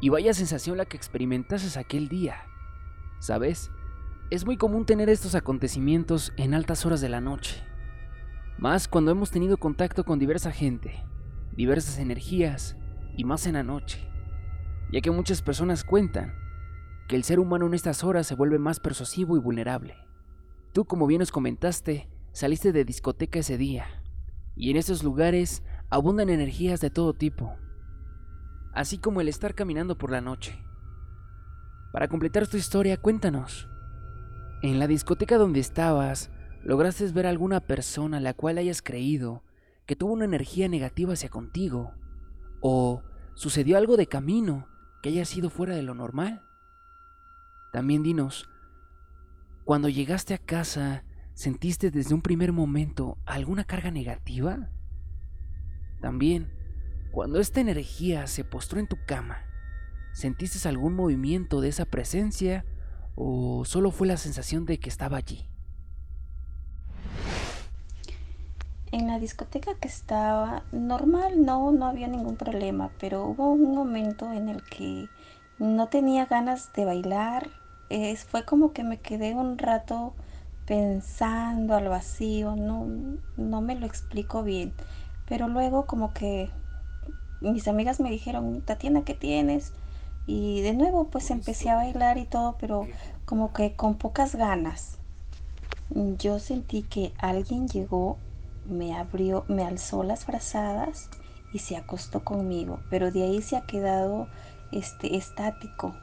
Y 0.00 0.10
vaya 0.10 0.32
sensación 0.32 0.76
la 0.76 0.86
que 0.86 0.96
experimentases 0.96 1.76
aquel 1.76 2.08
día. 2.08 2.36
¿Sabes? 3.18 3.70
Es 4.30 4.44
muy 4.44 4.56
común 4.56 4.86
tener 4.86 5.08
estos 5.08 5.34
acontecimientos 5.34 6.32
en 6.36 6.54
altas 6.54 6.86
horas 6.86 7.00
de 7.00 7.08
la 7.08 7.20
noche. 7.20 7.56
Más 8.58 8.88
cuando 8.88 9.10
hemos 9.10 9.30
tenido 9.30 9.56
contacto 9.56 10.04
con 10.04 10.18
diversa 10.18 10.52
gente, 10.52 11.02
diversas 11.56 11.98
energías 11.98 12.76
y 13.16 13.24
más 13.24 13.46
en 13.46 13.54
la 13.54 13.62
noche. 13.62 13.98
Ya 14.92 15.00
que 15.00 15.10
muchas 15.10 15.42
personas 15.42 15.82
cuentan 15.84 16.34
que 17.08 17.16
el 17.16 17.24
ser 17.24 17.40
humano 17.40 17.66
en 17.66 17.74
estas 17.74 18.04
horas 18.04 18.26
se 18.26 18.34
vuelve 18.34 18.58
más 18.58 18.80
persuasivo 18.80 19.36
y 19.36 19.40
vulnerable. 19.40 19.96
Tú, 20.72 20.84
como 20.84 21.06
bien 21.06 21.20
nos 21.20 21.32
comentaste, 21.32 22.08
saliste 22.32 22.70
de 22.72 22.84
discoteca 22.84 23.40
ese 23.40 23.58
día. 23.58 23.86
Y 24.54 24.70
en 24.70 24.76
esos 24.76 25.02
lugares 25.02 25.62
abundan 25.90 26.28
energías 26.28 26.80
de 26.80 26.90
todo 26.90 27.14
tipo. 27.14 27.56
Así 28.78 28.98
como 28.98 29.20
el 29.20 29.26
estar 29.26 29.56
caminando 29.56 29.98
por 29.98 30.12
la 30.12 30.20
noche. 30.20 30.56
Para 31.92 32.06
completar 32.06 32.46
tu 32.46 32.56
historia, 32.56 32.96
cuéntanos. 32.96 33.68
En 34.62 34.78
la 34.78 34.86
discoteca 34.86 35.36
donde 35.36 35.58
estabas, 35.58 36.30
¿lograste 36.62 37.10
ver 37.10 37.26
a 37.26 37.30
alguna 37.30 37.58
persona 37.58 38.18
a 38.18 38.20
la 38.20 38.34
cual 38.34 38.56
hayas 38.56 38.80
creído 38.80 39.42
que 39.84 39.96
tuvo 39.96 40.12
una 40.12 40.26
energía 40.26 40.68
negativa 40.68 41.14
hacia 41.14 41.28
contigo? 41.28 41.92
¿O 42.60 43.02
sucedió 43.34 43.76
algo 43.78 43.96
de 43.96 44.06
camino 44.06 44.68
que 45.02 45.08
haya 45.08 45.24
sido 45.24 45.50
fuera 45.50 45.74
de 45.74 45.82
lo 45.82 45.96
normal? 45.96 46.44
También 47.72 48.04
dinos, 48.04 48.48
cuando 49.64 49.88
llegaste 49.88 50.34
a 50.34 50.38
casa, 50.38 51.02
¿sentiste 51.34 51.90
desde 51.90 52.14
un 52.14 52.22
primer 52.22 52.52
momento 52.52 53.18
alguna 53.26 53.64
carga 53.64 53.90
negativa? 53.90 54.70
También, 56.00 56.57
cuando 57.18 57.40
esta 57.40 57.60
energía 57.60 58.28
se 58.28 58.44
postró 58.44 58.78
en 58.78 58.86
tu 58.86 58.96
cama, 59.04 59.38
¿sentiste 60.12 60.68
algún 60.68 60.94
movimiento 60.94 61.60
de 61.60 61.66
esa 61.68 61.84
presencia 61.84 62.64
¿O 63.16 63.64
solo 63.64 63.90
fue 63.90 64.06
la 64.06 64.16
sensación 64.16 64.66
de 64.66 64.78
que 64.78 64.88
estaba 64.88 65.16
allí? 65.16 65.44
En 68.92 69.08
la 69.08 69.18
discoteca 69.18 69.74
que 69.74 69.88
estaba, 69.88 70.62
normal, 70.70 71.44
no, 71.44 71.72
no 71.72 71.86
había 71.86 72.06
ningún 72.06 72.36
problema, 72.36 72.92
pero 73.00 73.24
hubo 73.24 73.50
un 73.50 73.74
momento 73.74 74.32
en 74.32 74.48
el 74.48 74.62
que 74.62 75.08
no 75.58 75.88
tenía 75.88 76.26
ganas 76.26 76.72
de 76.72 76.84
bailar. 76.84 77.48
Es, 77.90 78.26
fue 78.26 78.44
como 78.44 78.72
que 78.72 78.84
me 78.84 79.00
quedé 79.00 79.34
un 79.34 79.58
rato 79.58 80.14
pensando 80.64 81.74
al 81.74 81.88
vacío, 81.88 82.54
no, 82.54 82.86
no 83.36 83.60
me 83.60 83.74
lo 83.74 83.86
explico 83.86 84.44
bien. 84.44 84.72
Pero 85.26 85.48
luego 85.48 85.84
como 85.86 86.14
que 86.14 86.48
mis 87.40 87.68
amigas 87.68 88.00
me 88.00 88.10
dijeron, 88.10 88.60
Tatiana, 88.62 89.04
¿qué 89.04 89.14
tienes? 89.14 89.72
Y 90.26 90.60
de 90.62 90.74
nuevo 90.74 91.08
pues 91.08 91.30
empecé 91.30 91.70
a 91.70 91.76
bailar 91.76 92.18
y 92.18 92.24
todo, 92.24 92.56
pero 92.60 92.88
como 93.24 93.52
que 93.52 93.74
con 93.74 93.94
pocas 93.96 94.34
ganas. 94.34 94.98
Yo 95.90 96.38
sentí 96.38 96.82
que 96.82 97.12
alguien 97.18 97.66
llegó, 97.68 98.18
me 98.64 98.94
abrió, 98.94 99.44
me 99.48 99.64
alzó 99.64 100.02
las 100.02 100.26
brazadas 100.26 101.08
y 101.52 101.60
se 101.60 101.76
acostó 101.76 102.24
conmigo, 102.24 102.80
pero 102.90 103.10
de 103.10 103.22
ahí 103.22 103.40
se 103.40 103.56
ha 103.56 103.62
quedado 103.62 104.28
este 104.70 105.16
estático, 105.16 105.94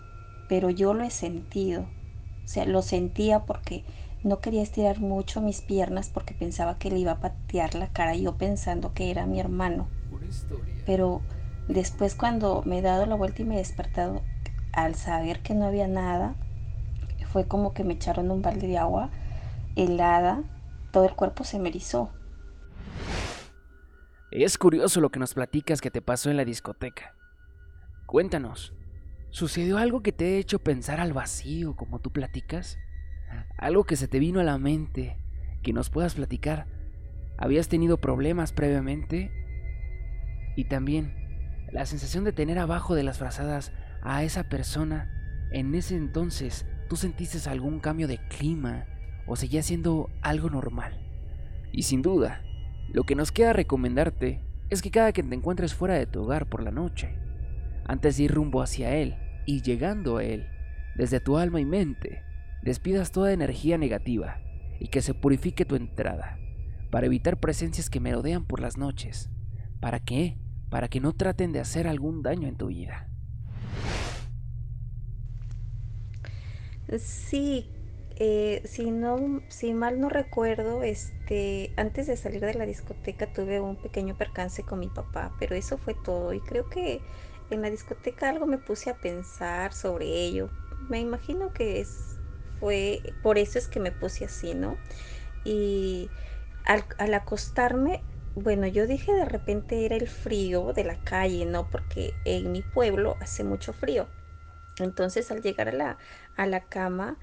pero 0.47 0.71
yo 0.71 0.93
lo 0.93 1.03
he 1.03 1.11
sentido. 1.11 1.83
O 1.83 2.47
sea, 2.47 2.65
lo 2.65 2.81
sentía 2.81 3.45
porque 3.45 3.83
no 4.23 4.39
quería 4.39 4.63
estirar 4.63 4.99
mucho 4.99 5.41
mis 5.41 5.61
piernas 5.61 6.09
porque 6.09 6.33
pensaba 6.33 6.79
que 6.79 6.89
le 6.89 6.97
iba 6.97 7.13
a 7.13 7.19
patear 7.19 7.75
la 7.75 7.87
cara, 7.87 8.15
yo 8.15 8.37
pensando 8.37 8.93
que 8.93 9.11
era 9.11 9.27
mi 9.27 9.39
hermano. 9.39 9.87
Pero 10.85 11.21
Después 11.67 12.13
cuando 12.13 12.61
me 12.63 12.79
he 12.79 12.81
dado 12.81 13.05
la 13.05 13.15
vuelta 13.15 13.41
y 13.41 13.45
me 13.45 13.55
he 13.55 13.57
despertado, 13.57 14.21
al 14.71 14.95
saber 14.95 15.41
que 15.41 15.55
no 15.55 15.65
había 15.65 15.87
nada, 15.87 16.35
fue 17.31 17.47
como 17.47 17.73
que 17.73 17.83
me 17.83 17.95
echaron 17.95 18.29
un 18.29 18.41
balde 18.41 18.67
de 18.67 18.77
agua 18.77 19.09
helada, 19.75 20.43
todo 20.91 21.05
el 21.05 21.15
cuerpo 21.15 21.43
se 21.43 21.59
me 21.59 21.69
erizó. 21.69 22.11
Es 24.31 24.57
curioso 24.57 25.01
lo 25.01 25.09
que 25.09 25.19
nos 25.19 25.33
platicas 25.33 25.81
que 25.81 25.91
te 25.91 26.01
pasó 26.01 26.29
en 26.29 26.37
la 26.37 26.45
discoteca. 26.45 27.15
Cuéntanos, 28.05 28.73
¿sucedió 29.31 29.77
algo 29.77 30.01
que 30.01 30.11
te 30.11 30.25
ha 30.25 30.37
hecho 30.37 30.59
pensar 30.59 30.99
al 30.99 31.13
vacío 31.13 31.75
como 31.75 31.99
tú 31.99 32.11
platicas? 32.11 32.77
Algo 33.57 33.85
que 33.85 33.95
se 33.95 34.07
te 34.07 34.19
vino 34.19 34.39
a 34.39 34.43
la 34.43 34.57
mente, 34.57 35.17
que 35.63 35.73
nos 35.73 35.89
puedas 35.89 36.13
platicar. 36.13 36.67
¿Habías 37.37 37.69
tenido 37.69 37.97
problemas 37.97 38.53
previamente? 38.53 39.44
Y 40.55 40.65
también, 40.65 41.13
la 41.71 41.85
sensación 41.85 42.23
de 42.23 42.31
tener 42.31 42.59
abajo 42.59 42.95
de 42.95 43.03
las 43.03 43.17
frazadas 43.17 43.71
a 44.01 44.23
esa 44.23 44.43
persona, 44.43 45.47
en 45.51 45.73
ese 45.75 45.95
entonces, 45.95 46.65
¿tú 46.89 46.95
sentiste 46.95 47.49
algún 47.49 47.79
cambio 47.79 48.07
de 48.07 48.19
clima 48.27 48.85
o 49.27 49.35
seguía 49.35 49.63
siendo 49.63 50.09
algo 50.21 50.49
normal? 50.49 50.99
Y 51.71 51.83
sin 51.83 52.01
duda, 52.01 52.41
lo 52.89 53.03
que 53.03 53.15
nos 53.15 53.31
queda 53.31 53.53
recomendarte 53.53 54.41
es 54.69 54.81
que 54.81 54.91
cada 54.91 55.11
que 55.11 55.23
te 55.23 55.35
encuentres 55.35 55.73
fuera 55.73 55.95
de 55.95 56.05
tu 56.05 56.23
hogar 56.23 56.47
por 56.47 56.63
la 56.63 56.71
noche, 56.71 57.15
antes 57.85 58.17
de 58.17 58.23
ir 58.23 58.33
rumbo 58.33 58.61
hacia 58.61 58.95
él 58.95 59.15
y 59.45 59.61
llegando 59.61 60.17
a 60.17 60.23
él, 60.23 60.47
desde 60.95 61.19
tu 61.19 61.37
alma 61.37 61.59
y 61.59 61.65
mente, 61.65 62.23
despidas 62.63 63.11
toda 63.11 63.33
energía 63.33 63.77
negativa 63.77 64.39
y 64.79 64.87
que 64.87 65.01
se 65.01 65.13
purifique 65.13 65.65
tu 65.65 65.75
entrada, 65.75 66.39
para 66.89 67.07
evitar 67.07 67.39
presencias 67.39 67.89
que 67.89 67.99
merodean 67.99 68.45
por 68.45 68.59
las 68.59 68.77
noches. 68.77 69.29
¿Para 69.79 69.99
qué? 69.99 70.37
Para 70.69 70.87
que 70.89 70.99
no 71.01 71.13
traten 71.13 71.51
de 71.51 71.59
hacer 71.61 71.87
algún 71.87 72.21
daño 72.23 72.47
en 72.47 72.57
tu 72.57 72.67
vida. 72.67 73.09
Sí, 76.99 77.71
eh, 78.15 78.61
si 78.65 78.91
no, 78.91 79.43
si 79.49 79.73
mal 79.73 79.99
no 79.99 80.09
recuerdo, 80.09 80.83
este, 80.83 81.73
antes 81.77 82.07
de 82.07 82.17
salir 82.17 82.41
de 82.41 82.53
la 82.53 82.65
discoteca 82.65 83.31
tuve 83.33 83.59
un 83.59 83.77
pequeño 83.81 84.17
percance 84.17 84.63
con 84.65 84.79
mi 84.79 84.89
papá, 84.89 85.35
pero 85.39 85.55
eso 85.55 85.77
fue 85.77 85.95
todo. 85.95 86.33
Y 86.33 86.41
creo 86.41 86.69
que 86.69 87.03
en 87.49 87.61
la 87.61 87.69
discoteca 87.71 88.29
algo 88.29 88.45
me 88.47 88.57
puse 88.59 88.89
a 88.89 88.99
pensar 88.99 89.73
sobre 89.73 90.07
ello. 90.07 90.51
Me 90.89 90.99
imagino 90.99 91.53
que 91.53 91.79
es, 91.81 92.19
fue, 92.59 93.01
por 93.21 93.37
eso 93.37 93.57
es 93.59 93.67
que 93.67 93.79
me 93.79 93.91
puse 93.91 94.25
así, 94.25 94.53
¿no? 94.55 94.79
Y 95.43 96.11
al, 96.63 96.85
al 96.97 97.13
acostarme 97.13 98.03
bueno, 98.35 98.67
yo 98.67 98.87
dije 98.87 99.13
de 99.13 99.25
repente 99.25 99.85
era 99.85 99.95
el 99.95 100.07
frío 100.07 100.73
de 100.73 100.83
la 100.83 100.97
calle, 100.97 101.45
¿no? 101.45 101.69
Porque 101.69 102.19
en 102.25 102.51
mi 102.51 102.61
pueblo 102.63 103.17
hace 103.21 103.43
mucho 103.43 103.73
frío. 103.73 104.09
Entonces 104.79 105.31
al 105.31 105.41
llegar 105.41 105.69
a 105.69 105.73
la, 105.73 105.97
a 106.35 106.47
la 106.47 106.67
cama, 106.67 107.19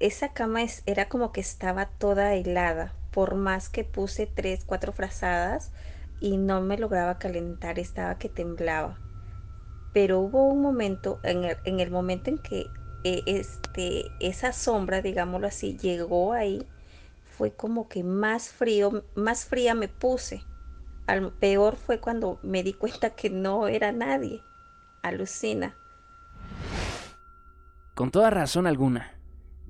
esa 0.00 0.32
cama 0.34 0.62
es, 0.62 0.82
era 0.86 1.08
como 1.08 1.32
que 1.32 1.40
estaba 1.42 1.86
toda 1.86 2.34
helada, 2.34 2.96
por 3.10 3.34
más 3.36 3.68
que 3.70 3.84
puse 3.84 4.26
tres, 4.28 4.64
cuatro 4.64 4.92
frazadas 4.92 5.72
y 6.20 6.36
no 6.38 6.60
me 6.62 6.78
lograba 6.78 7.18
calentar, 7.18 7.78
estaba 7.78 8.18
que 8.18 8.28
temblaba. 8.28 9.00
Pero 9.92 10.20
hubo 10.20 10.46
un 10.48 10.62
momento, 10.62 11.20
en 11.24 11.44
el, 11.44 11.58
en 11.64 11.80
el 11.80 11.90
momento 11.90 12.30
en 12.30 12.38
que 12.38 12.72
eh, 13.04 13.24
este, 13.26 14.14
esa 14.20 14.52
sombra, 14.52 15.02
digámoslo 15.02 15.46
así, 15.48 15.76
llegó 15.78 16.32
ahí, 16.32 16.68
fue 17.40 17.52
como 17.52 17.88
que 17.88 18.04
más 18.04 18.50
frío, 18.50 19.02
más 19.14 19.46
fría 19.46 19.74
me 19.74 19.88
puse. 19.88 20.44
Al 21.06 21.32
peor 21.32 21.76
fue 21.76 21.98
cuando 21.98 22.38
me 22.42 22.62
di 22.62 22.74
cuenta 22.74 23.16
que 23.16 23.30
no 23.30 23.66
era 23.66 23.92
nadie. 23.92 24.42
Alucina. 25.02 25.74
Con 27.94 28.10
toda 28.10 28.28
razón 28.28 28.66
alguna, 28.66 29.14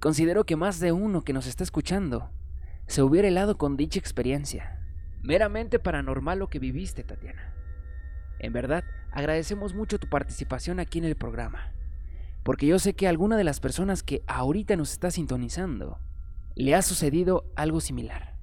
considero 0.01 0.47
que 0.47 0.57
más 0.57 0.81
de 0.81 0.91
uno 0.91 1.23
que 1.23 1.33
nos 1.33 1.47
está 1.47 1.63
escuchando 1.63 2.33
se 2.89 3.03
hubiera 3.03 3.29
helado 3.29 3.57
con 3.57 3.77
dicha 3.77 4.01
experiencia. 4.01 4.83
Meramente 5.23 5.79
paranormal 5.79 6.41
lo 6.41 6.49
que 6.49 6.59
viviste, 6.59 7.05
Tatiana. 7.05 7.55
En 8.41 8.53
verdad, 8.53 8.83
agradecemos 9.13 9.75
mucho 9.75 10.01
tu 10.01 10.09
participación 10.09 10.81
aquí 10.81 10.99
en 10.99 11.05
el 11.05 11.15
programa, 11.15 11.73
porque 12.43 12.67
yo 12.67 12.81
sé 12.81 12.95
que 12.95 13.07
alguna 13.07 13.37
de 13.37 13.45
las 13.45 13.61
personas 13.61 14.03
que 14.03 14.25
ahorita 14.27 14.75
nos 14.75 14.91
está 14.91 15.13
sintonizando 15.13 16.01
le 16.55 16.75
ha 16.75 16.83
sucedido 16.83 17.45
algo 17.57 17.81
similar. 17.81 18.35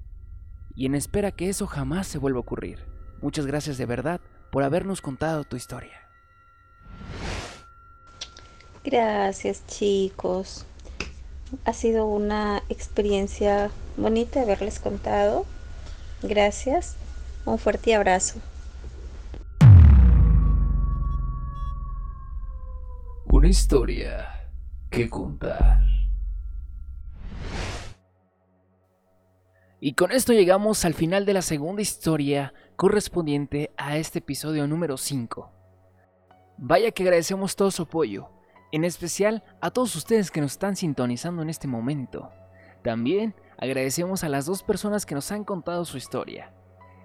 Y 0.74 0.86
en 0.86 0.94
espera 0.94 1.32
que 1.32 1.48
eso 1.48 1.66
jamás 1.66 2.06
se 2.06 2.18
vuelva 2.18 2.38
a 2.38 2.42
ocurrir. 2.42 2.86
Muchas 3.20 3.46
gracias 3.46 3.78
de 3.78 3.86
verdad 3.86 4.20
por 4.50 4.62
habernos 4.62 5.00
contado 5.00 5.44
tu 5.44 5.56
historia. 5.56 6.08
Gracias 8.84 9.66
chicos. 9.66 10.64
Ha 11.64 11.72
sido 11.72 12.06
una 12.06 12.62
experiencia 12.68 13.70
bonita 13.96 14.42
haberles 14.42 14.78
contado. 14.78 15.46
Gracias. 16.22 16.96
Un 17.44 17.58
fuerte 17.58 17.94
abrazo. 17.94 18.38
Una 23.30 23.48
historia 23.48 24.50
que 24.90 25.08
contar. 25.08 25.97
Y 29.80 29.92
con 29.92 30.10
esto 30.10 30.32
llegamos 30.32 30.84
al 30.84 30.94
final 30.94 31.24
de 31.24 31.34
la 31.34 31.42
segunda 31.42 31.82
historia 31.82 32.52
correspondiente 32.74 33.70
a 33.76 33.96
este 33.96 34.18
episodio 34.18 34.66
número 34.66 34.96
5. 34.96 35.52
Vaya 36.56 36.90
que 36.90 37.04
agradecemos 37.04 37.54
todo 37.54 37.70
su 37.70 37.82
apoyo, 37.82 38.28
en 38.72 38.82
especial 38.82 39.44
a 39.60 39.70
todos 39.70 39.94
ustedes 39.94 40.32
que 40.32 40.40
nos 40.40 40.52
están 40.52 40.74
sintonizando 40.74 41.42
en 41.42 41.48
este 41.48 41.68
momento. 41.68 42.28
También 42.82 43.36
agradecemos 43.56 44.24
a 44.24 44.28
las 44.28 44.46
dos 44.46 44.64
personas 44.64 45.06
que 45.06 45.14
nos 45.14 45.30
han 45.30 45.44
contado 45.44 45.84
su 45.84 45.96
historia. 45.96 46.52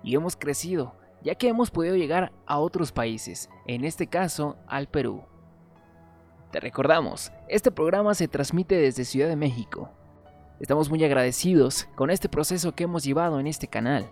Y 0.01 0.15
hemos 0.15 0.35
crecido, 0.35 0.95
ya 1.21 1.35
que 1.35 1.49
hemos 1.49 1.69
podido 1.69 1.95
llegar 1.95 2.31
a 2.47 2.57
otros 2.57 2.91
países, 2.91 3.51
en 3.67 3.85
este 3.85 4.07
caso 4.07 4.57
al 4.65 4.87
Perú. 4.87 5.21
Te 6.51 6.59
recordamos, 6.59 7.31
este 7.49 7.69
programa 7.69 8.15
se 8.15 8.27
transmite 8.27 8.75
desde 8.75 9.05
Ciudad 9.05 9.27
de 9.27 9.35
México, 9.35 9.91
Estamos 10.63 10.89
muy 10.89 11.03
agradecidos 11.03 11.89
con 11.93 12.09
este 12.09 12.29
proceso 12.29 12.73
que 12.73 12.85
hemos 12.85 13.03
llevado 13.03 13.37
en 13.37 13.47
este 13.47 13.67
canal. 13.67 14.09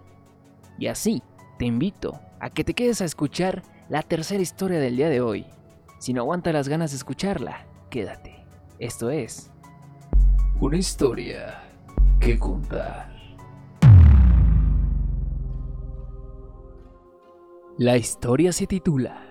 Y 0.78 0.88
así, 0.88 1.24
te 1.58 1.64
invito 1.64 2.20
a 2.42 2.50
que 2.50 2.66
te 2.66 2.74
quedes 2.74 3.00
a 3.02 3.06
escuchar 3.06 3.64
la 3.88 4.02
tercera 4.02 4.42
historia 4.44 4.78
del 4.78 4.98
día 4.98 5.08
de 5.08 5.22
hoy. 5.22 5.46
Si 6.00 6.12
no 6.12 6.20
aguanta 6.20 6.52
las 6.52 6.68
ganas 6.68 6.92
de 6.92 6.98
escucharla, 6.98 7.66
quédate. 7.90 8.44
Esto 8.80 9.10
es... 9.10 9.50
Una 10.60 10.76
historia 10.76 11.64
que 12.20 12.38
contar. 12.38 13.16
La 17.78 17.96
historia 17.96 18.52
se 18.52 18.68
titula 18.68 19.26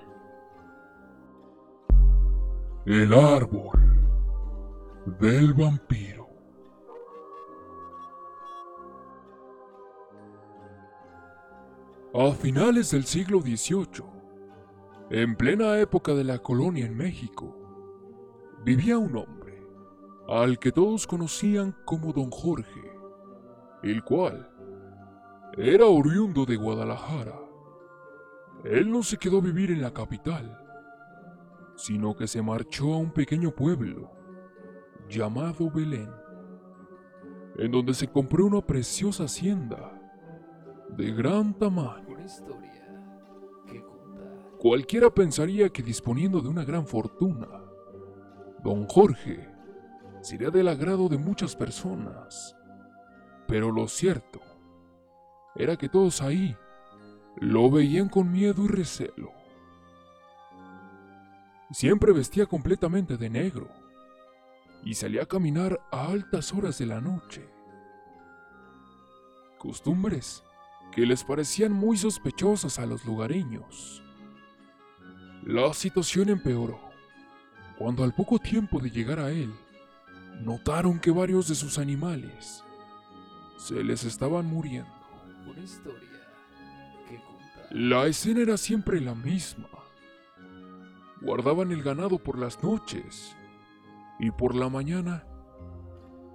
El 2.86 3.12
árbol 3.12 3.78
del 5.20 5.52
vampiro. 5.52 6.19
A 12.12 12.32
finales 12.32 12.90
del 12.90 13.04
siglo 13.04 13.40
XVIII, 13.40 14.04
en 15.10 15.36
plena 15.36 15.78
época 15.78 16.12
de 16.12 16.24
la 16.24 16.40
colonia 16.40 16.84
en 16.84 16.96
México, 16.96 17.56
vivía 18.64 18.98
un 18.98 19.16
hombre, 19.16 19.64
al 20.26 20.58
que 20.58 20.72
todos 20.72 21.06
conocían 21.06 21.76
como 21.84 22.12
Don 22.12 22.28
Jorge, 22.32 22.82
el 23.84 24.02
cual 24.02 24.50
era 25.56 25.86
oriundo 25.86 26.44
de 26.44 26.56
Guadalajara. 26.56 27.38
Él 28.64 28.90
no 28.90 29.04
se 29.04 29.16
quedó 29.16 29.38
a 29.38 29.42
vivir 29.42 29.70
en 29.70 29.80
la 29.80 29.92
capital, 29.94 30.58
sino 31.76 32.16
que 32.16 32.26
se 32.26 32.42
marchó 32.42 32.92
a 32.92 32.98
un 32.98 33.12
pequeño 33.12 33.52
pueblo 33.52 34.10
llamado 35.08 35.70
Belén, 35.70 36.10
en 37.56 37.70
donde 37.70 37.94
se 37.94 38.08
compró 38.08 38.46
una 38.46 38.62
preciosa 38.62 39.24
hacienda 39.24 39.99
de 40.96 41.12
gran 41.12 41.54
tamaño. 41.54 42.10
Cualquiera 44.60 45.08
pensaría 45.08 45.70
que 45.70 45.82
disponiendo 45.82 46.42
de 46.42 46.48
una 46.48 46.64
gran 46.64 46.86
fortuna, 46.86 47.48
don 48.62 48.86
Jorge 48.86 49.48
sería 50.20 50.50
del 50.50 50.68
agrado 50.68 51.08
de 51.08 51.16
muchas 51.16 51.56
personas. 51.56 52.54
Pero 53.48 53.72
lo 53.72 53.88
cierto 53.88 54.38
era 55.56 55.76
que 55.76 55.88
todos 55.88 56.20
ahí 56.20 56.54
lo 57.38 57.70
veían 57.70 58.10
con 58.10 58.30
miedo 58.30 58.64
y 58.66 58.68
recelo. 58.68 59.32
Siempre 61.70 62.12
vestía 62.12 62.44
completamente 62.44 63.16
de 63.16 63.30
negro 63.30 63.68
y 64.84 64.92
salía 64.92 65.22
a 65.22 65.26
caminar 65.26 65.80
a 65.90 66.08
altas 66.08 66.52
horas 66.52 66.76
de 66.78 66.84
la 66.84 67.00
noche. 67.00 67.48
Costumbres 69.58 70.44
que 70.92 71.06
les 71.06 71.24
parecían 71.24 71.72
muy 71.72 71.96
sospechosas 71.96 72.78
a 72.78 72.86
los 72.86 73.04
lugareños. 73.04 74.02
La 75.44 75.72
situación 75.72 76.28
empeoró 76.28 76.80
cuando 77.78 78.04
al 78.04 78.12
poco 78.12 78.38
tiempo 78.38 78.78
de 78.78 78.90
llegar 78.90 79.20
a 79.20 79.30
él, 79.30 79.50
notaron 80.42 80.98
que 80.98 81.10
varios 81.10 81.48
de 81.48 81.54
sus 81.54 81.78
animales 81.78 82.62
se 83.56 83.82
les 83.82 84.04
estaban 84.04 84.44
muriendo. 84.44 84.92
La 87.70 88.06
escena 88.06 88.40
era 88.40 88.58
siempre 88.58 89.00
la 89.00 89.14
misma. 89.14 89.68
Guardaban 91.22 91.72
el 91.72 91.82
ganado 91.82 92.18
por 92.18 92.38
las 92.38 92.62
noches 92.62 93.34
y 94.18 94.30
por 94.30 94.54
la 94.54 94.68
mañana 94.68 95.24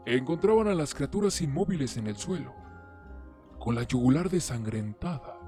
encontraban 0.07 0.67
a 0.67 0.73
las 0.73 0.95
criaturas 0.95 1.41
inmóviles 1.41 1.95
en 1.97 2.07
el 2.07 2.15
suelo 2.15 2.64
con 3.65 3.73
la 3.73 3.81
yugular 3.81 4.29
desangrentada, 4.29 5.39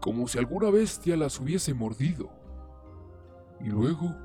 como 0.00 0.26
si 0.26 0.38
alguna 0.38 0.70
bestia 0.70 1.18
las 1.18 1.38
hubiese 1.38 1.74
mordido, 1.74 2.30
y 3.60 3.68
luego 3.68 4.16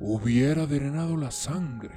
hubiera 0.00 0.66
drenado 0.66 1.16
la 1.16 1.30
sangre. 1.30 1.94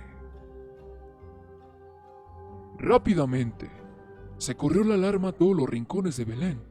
Rápidamente 2.78 3.70
se 4.38 4.56
corrió 4.56 4.86
la 4.86 4.94
alarma 4.94 5.28
a 5.28 5.34
todos 5.34 5.58
los 5.58 5.68
rincones 5.68 6.16
de 6.16 6.24
Belén, 6.24 6.64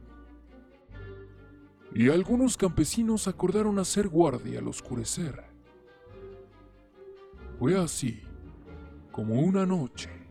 y 1.93 2.09
algunos 2.09 2.57
campesinos 2.57 3.27
acordaron 3.27 3.77
hacer 3.77 4.07
guardia 4.07 4.57
al 4.57 4.67
oscurecer. 4.67 5.43
Fue 7.59 7.79
así 7.79 8.23
como 9.11 9.35
una 9.41 9.63
noche 9.63 10.22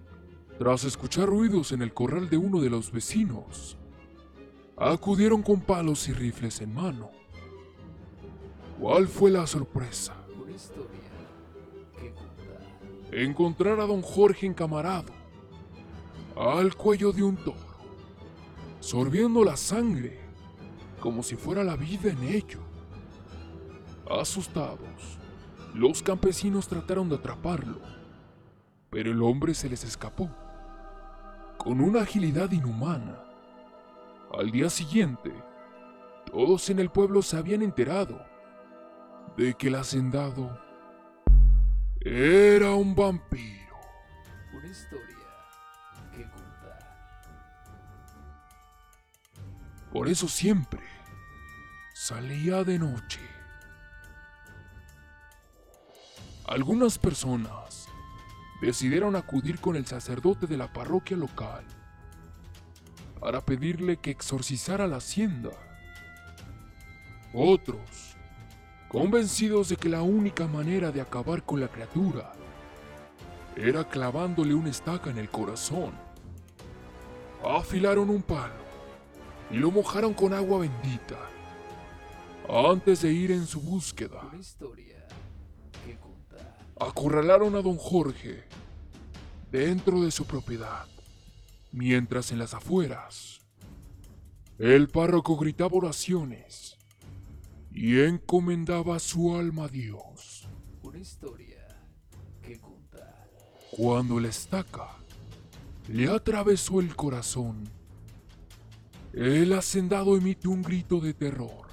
tras 0.58 0.84
escuchar 0.84 1.28
ruidos 1.28 1.72
en 1.72 1.82
el 1.82 1.92
corral 1.92 2.28
de 2.28 2.36
uno 2.36 2.60
de 2.60 2.70
los 2.70 2.92
vecinos, 2.92 3.76
acudieron 4.76 5.42
con 5.42 5.60
palos 5.60 6.08
y 6.08 6.12
rifles 6.12 6.60
en 6.60 6.74
mano. 6.74 7.10
¿Cuál 8.78 9.08
fue 9.08 9.30
la 9.30 9.46
sorpresa? 9.46 10.14
Encontrar 13.10 13.80
a 13.80 13.86
don 13.86 14.02
Jorge 14.02 14.46
encamarado, 14.46 15.12
al 16.36 16.74
cuello 16.74 17.12
de 17.12 17.22
un 17.22 17.36
toro, 17.36 17.58
sorbiendo 18.80 19.44
la 19.44 19.56
sangre 19.56 20.20
como 21.00 21.22
si 21.22 21.36
fuera 21.36 21.62
la 21.62 21.76
vida 21.76 22.10
en 22.10 22.22
ello. 22.22 22.60
Asustados, 24.08 25.18
los 25.74 26.02
campesinos 26.02 26.68
trataron 26.68 27.08
de 27.08 27.16
atraparlo, 27.16 27.80
pero 28.90 29.10
el 29.10 29.22
hombre 29.22 29.54
se 29.54 29.68
les 29.68 29.84
escapó 29.84 30.30
con 31.62 31.80
una 31.80 32.02
agilidad 32.02 32.50
inhumana. 32.50 33.22
Al 34.36 34.50
día 34.50 34.68
siguiente, 34.68 35.32
todos 36.26 36.68
en 36.70 36.80
el 36.80 36.90
pueblo 36.90 37.22
se 37.22 37.36
habían 37.36 37.62
enterado 37.62 38.20
de 39.36 39.54
que 39.54 39.68
el 39.68 39.76
hacendado 39.76 40.60
era 42.00 42.72
un 42.72 42.96
vampiro. 42.96 43.76
historia 44.68 45.28
que 46.12 46.28
contar. 46.30 46.78
Por 49.92 50.08
eso 50.08 50.26
siempre 50.26 50.82
salía 51.94 52.64
de 52.64 52.80
noche. 52.80 53.20
Algunas 56.44 56.98
personas 56.98 57.81
decidieron 58.66 59.16
acudir 59.16 59.58
con 59.58 59.74
el 59.74 59.86
sacerdote 59.86 60.46
de 60.46 60.56
la 60.56 60.72
parroquia 60.72 61.16
local 61.16 61.64
para 63.18 63.40
pedirle 63.40 63.96
que 63.96 64.12
exorcizara 64.12 64.86
la 64.86 64.96
hacienda. 64.96 65.50
Otros, 67.34 68.16
convencidos 68.88 69.68
de 69.68 69.76
que 69.76 69.88
la 69.88 70.02
única 70.02 70.46
manera 70.46 70.92
de 70.92 71.00
acabar 71.00 71.42
con 71.42 71.60
la 71.60 71.68
criatura 71.68 72.32
era 73.56 73.84
clavándole 73.88 74.54
una 74.54 74.70
estaca 74.70 75.10
en 75.10 75.18
el 75.18 75.28
corazón, 75.28 75.92
afilaron 77.44 78.10
un 78.10 78.22
palo 78.22 78.62
y 79.50 79.56
lo 79.56 79.72
mojaron 79.72 80.14
con 80.14 80.32
agua 80.32 80.60
bendita 80.60 81.18
antes 82.48 83.02
de 83.02 83.12
ir 83.12 83.32
en 83.32 83.44
su 83.46 83.60
búsqueda. 83.60 84.20
Acorralaron 86.88 87.54
a 87.54 87.62
don 87.62 87.76
Jorge 87.76 88.42
dentro 89.52 90.00
de 90.00 90.10
su 90.10 90.24
propiedad, 90.24 90.86
mientras 91.70 92.32
en 92.32 92.38
las 92.38 92.54
afueras 92.54 93.40
el 94.58 94.88
párroco 94.88 95.36
gritaba 95.36 95.76
oraciones 95.76 96.76
y 97.70 98.00
encomendaba 98.00 98.98
su 98.98 99.36
alma 99.36 99.64
a 99.64 99.68
Dios. 99.68 100.48
Una 100.82 100.98
historia 100.98 101.66
que 102.42 102.58
contar. 102.58 103.30
Cuando 103.70 104.18
la 104.18 104.28
estaca 104.28 104.88
le 105.88 106.10
atravesó 106.10 106.80
el 106.80 106.96
corazón, 106.96 107.62
el 109.12 109.52
hacendado 109.52 110.16
emitió 110.16 110.50
un 110.50 110.62
grito 110.62 110.98
de 111.00 111.14
terror 111.14 111.68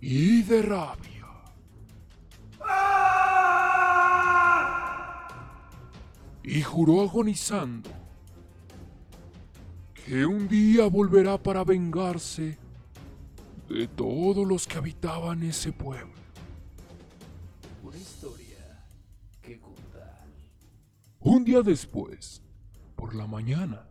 y 0.00 0.42
de 0.42 0.62
rabia. 0.62 1.11
Y 6.44 6.62
juró 6.62 7.02
agonizando 7.02 7.90
que 9.94 10.26
un 10.26 10.48
día 10.48 10.88
volverá 10.88 11.40
para 11.40 11.62
vengarse 11.62 12.58
de 13.68 13.86
todos 13.88 14.46
los 14.46 14.66
que 14.66 14.78
habitaban 14.78 15.42
ese 15.44 15.72
pueblo. 15.72 16.12
Una 17.82 17.96
historia 17.96 18.84
que 19.40 19.60
contar. 19.60 20.24
Un 21.20 21.44
día 21.44 21.62
después, 21.62 22.42
por 22.96 23.14
la 23.14 23.26
mañana, 23.26 23.88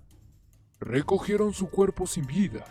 recogieron 0.80 1.54
su 1.54 1.70
cuerpo 1.70 2.06
sin 2.06 2.26
vida 2.26 2.66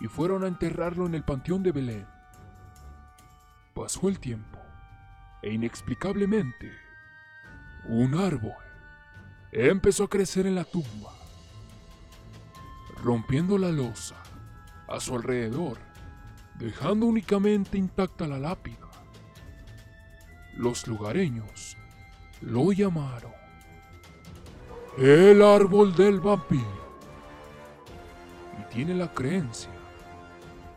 y 0.00 0.06
fueron 0.06 0.44
a 0.44 0.48
enterrarlo 0.48 1.06
en 1.06 1.14
el 1.14 1.24
panteón 1.24 1.62
de 1.62 1.72
Belén. 1.72 2.06
Pasó 3.74 4.08
el 4.08 4.20
tiempo 4.20 4.58
e 5.42 5.52
inexplicablemente 5.52 6.70
un 7.88 8.14
árbol 8.14 8.67
empezó 9.52 10.04
a 10.04 10.08
crecer 10.08 10.46
en 10.46 10.54
la 10.54 10.64
tumba, 10.64 11.12
rompiendo 13.02 13.58
la 13.58 13.70
losa 13.70 14.16
a 14.86 15.00
su 15.00 15.14
alrededor, 15.14 15.78
dejando 16.58 17.06
únicamente 17.06 17.78
intacta 17.78 18.26
la 18.26 18.38
lápida. 18.38 18.76
Los 20.56 20.86
lugareños 20.86 21.76
lo 22.40 22.72
llamaron 22.72 23.32
el 24.98 25.42
árbol 25.42 25.94
del 25.94 26.18
vampiro 26.18 26.88
y 28.58 28.74
tiene 28.74 28.94
la 28.94 29.12
creencia 29.12 29.70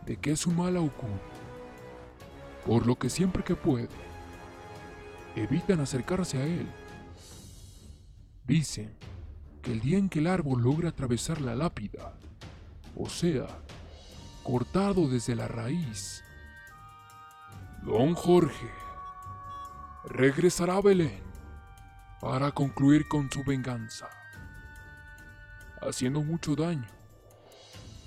de 0.05 0.17
que 0.17 0.31
es 0.31 0.45
un 0.45 0.57
mal 0.57 0.77
augurio, 0.77 1.19
por 2.65 2.85
lo 2.85 2.95
que 2.95 3.09
siempre 3.09 3.43
que 3.43 3.55
puede 3.55 3.89
evitan 5.35 5.79
acercarse 5.79 6.37
a 6.37 6.45
él. 6.45 6.67
Dicen 8.45 8.97
que 9.61 9.71
el 9.71 9.81
día 9.81 9.97
en 9.97 10.09
que 10.09 10.19
el 10.19 10.27
árbol 10.27 10.63
logra 10.63 10.89
atravesar 10.89 11.41
la 11.41 11.55
lápida, 11.55 12.13
o 12.95 13.07
sea, 13.07 13.47
cortado 14.43 15.07
desde 15.07 15.35
la 15.35 15.47
raíz, 15.47 16.23
don 17.83 18.15
Jorge 18.15 18.69
regresará 20.05 20.77
a 20.77 20.81
Belén 20.81 21.21
para 22.19 22.51
concluir 22.51 23.07
con 23.07 23.31
su 23.31 23.43
venganza, 23.43 24.09
haciendo 25.81 26.21
mucho 26.21 26.55
daño 26.55 26.87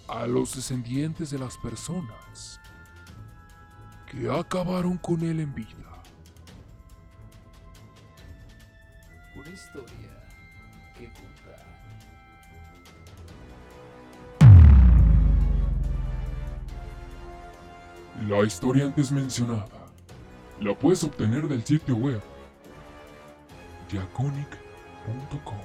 a 0.08 0.26
los 0.26 0.54
descendientes 0.54 1.30
de 1.30 1.38
las 1.38 1.56
personas 1.58 2.60
que 4.10 4.30
acabaron 4.30 4.98
con 4.98 5.22
él 5.22 5.40
en 5.40 5.54
vida. 5.54 6.02
Una 9.36 9.50
historia 9.50 10.23
La 18.28 18.42
historia 18.42 18.86
antes 18.86 19.12
mencionada 19.12 19.66
la 20.60 20.74
puedes 20.74 21.04
obtener 21.04 21.46
del 21.46 21.64
sitio 21.64 21.94
web 21.96 22.22
diaconic.com. 23.90 25.58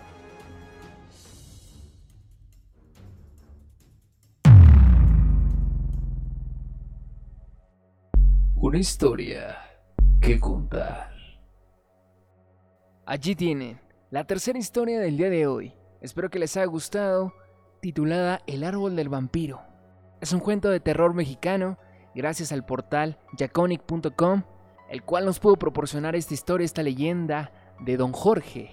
Una 8.56 8.78
historia 8.78 9.58
que 10.22 10.40
contar. 10.40 11.14
Allí 13.06 13.36
tienen 13.36 13.80
la 14.12 14.24
tercera 14.24 14.58
historia 14.58 15.00
del 15.00 15.18
día 15.18 15.30
de 15.30 15.46
hoy. 15.46 15.74
Espero 16.02 16.30
que 16.30 16.40
les 16.40 16.58
haya 16.58 16.66
gustado, 16.66 17.34
titulada 17.80 18.42
El 18.48 18.64
árbol 18.64 18.96
del 18.96 19.08
vampiro. 19.08 19.62
Es 20.20 20.34
un 20.34 20.40
cuento 20.40 20.70
de 20.70 20.80
terror 20.80 21.14
mexicano 21.14 21.78
gracias 22.16 22.52
al 22.52 22.66
portal 22.66 23.20
jaconic.com, 23.38 24.44
el 24.90 25.04
cual 25.04 25.26
nos 25.26 25.40
pudo 25.40 25.58
proporcionar 25.58 26.16
esta 26.16 26.34
historia, 26.34 26.66
esta 26.66 26.82
leyenda 26.82 27.52
de 27.82 27.98
Don 27.98 28.12
Jorge, 28.12 28.72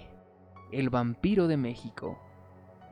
el 0.71 0.89
vampiro 0.89 1.47
de 1.47 1.57
México. 1.57 2.19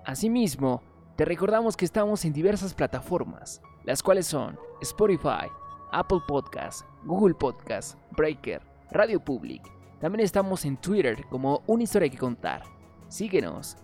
Asimismo, 0.05 0.83
te 1.15 1.25
recordamos 1.25 1.75
que 1.75 1.85
estamos 1.85 2.25
en 2.25 2.33
diversas 2.33 2.75
plataformas, 2.75 3.61
las 3.85 4.03
cuales 4.03 4.27
son 4.27 4.59
Spotify, 4.81 5.49
Apple 5.91 6.19
Podcasts, 6.27 6.85
Google 7.05 7.33
Podcasts, 7.33 7.97
Breaker, 8.11 8.61
Radio 8.91 9.19
Public. 9.19 9.63
También 10.05 10.23
estamos 10.23 10.65
en 10.65 10.77
Twitter 10.77 11.25
como 11.31 11.63
Una 11.65 11.81
historia 11.81 12.07
que 12.07 12.19
contar. 12.19 12.61
Síguenos. 13.07 13.75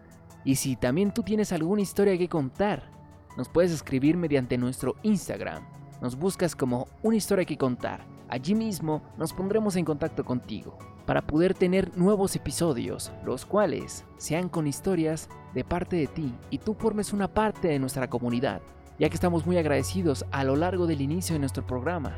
Y 0.46 0.54
si 0.54 0.76
también 0.76 1.12
tú 1.12 1.24
tienes 1.24 1.52
alguna 1.52 1.82
historia 1.82 2.16
que 2.16 2.30
contar, 2.30 2.92
nos 3.38 3.50
puedes 3.50 3.72
escribir 3.72 4.18
mediante 4.18 4.56
nuestro 4.56 4.94
Instagram. 5.02 5.64
Nos 6.00 6.16
buscas 6.16 6.56
como 6.56 6.88
Una 7.02 7.16
historia 7.16 7.44
que 7.44 7.58
contar. 7.58 8.06
Allí 8.30 8.54
mismo 8.54 9.02
nos 9.18 9.34
pondremos 9.34 9.76
en 9.78 9.84
contacto 9.84 10.24
contigo 10.24 10.78
para 11.08 11.26
poder 11.26 11.56
tener 11.56 11.98
nuevos 11.98 12.36
episodios, 12.36 13.12
los 13.26 13.44
cuales 13.44 14.06
sean 14.18 14.48
con 14.48 14.68
historias 14.68 15.28
de 15.56 15.64
parte 15.64 15.96
de 15.96 16.06
ti 16.06 16.36
y 16.52 16.60
tú 16.60 16.76
formes 16.76 17.14
una 17.14 17.34
parte 17.34 17.68
de 17.68 17.80
nuestra 17.80 18.12
comunidad, 18.12 18.62
ya 19.00 19.10
que 19.10 19.16
estamos 19.16 19.48
muy 19.48 19.58
agradecidos 19.58 20.24
a 20.30 20.44
lo 20.44 20.56
largo 20.56 20.86
del 20.86 21.02
inicio 21.02 21.34
de 21.34 21.40
nuestro 21.40 21.66
programa. 21.66 22.16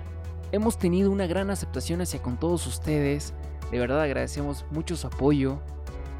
Hemos 0.52 0.78
tenido 0.78 1.10
una 1.10 1.26
gran 1.26 1.50
aceptación 1.50 2.02
hacia 2.02 2.22
con 2.22 2.38
todos 2.38 2.68
ustedes, 2.68 3.34
de 3.74 3.80
verdad 3.80 4.02
agradecemos 4.02 4.66
mucho 4.70 4.96
su 4.96 5.08
apoyo. 5.08 5.58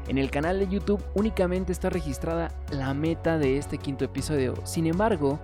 En 0.08 0.18
el 0.18 0.28
canal 0.28 0.58
de 0.58 0.66
YouTube 0.66 1.00
únicamente 1.14 1.70
está 1.70 1.88
registrada 1.88 2.50
la 2.72 2.92
meta 2.94 3.38
de 3.38 3.58
este 3.58 3.78
quinto 3.78 4.04
episodio, 4.04 4.54
sin 4.64 4.88
embargo, 4.88 5.38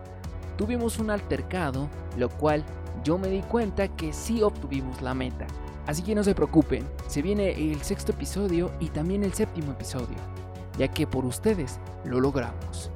tuvimos 0.59 0.99
un 0.99 1.11
altercado, 1.11 1.89
lo 2.19 2.29
cual 2.29 2.65
yo 3.05 3.17
me 3.17 3.29
di 3.29 3.43
cuenta 3.43 3.87
que 3.87 4.13
sí 4.13 4.43
obtuvimos 4.43 5.01
la 5.03 5.15
meta. 5.15 5.47
Así 5.87 6.03
que 6.03 6.17
no 6.17 6.25
se 6.25 6.35
preocupen, 6.35 6.85
se 7.07 7.23
viene 7.23 7.53
el 7.53 7.81
sexto 7.83 8.11
episodio 8.11 8.73
y 8.81 8.89
también 8.89 9.23
el 9.23 9.33
séptimo 9.33 9.71
episodio, 9.71 10.17
ya 10.79 10.89
que 10.89 11.07
por 11.07 11.25
ustedes 11.25 11.79
lo 12.05 12.19
logramos. 12.19 12.91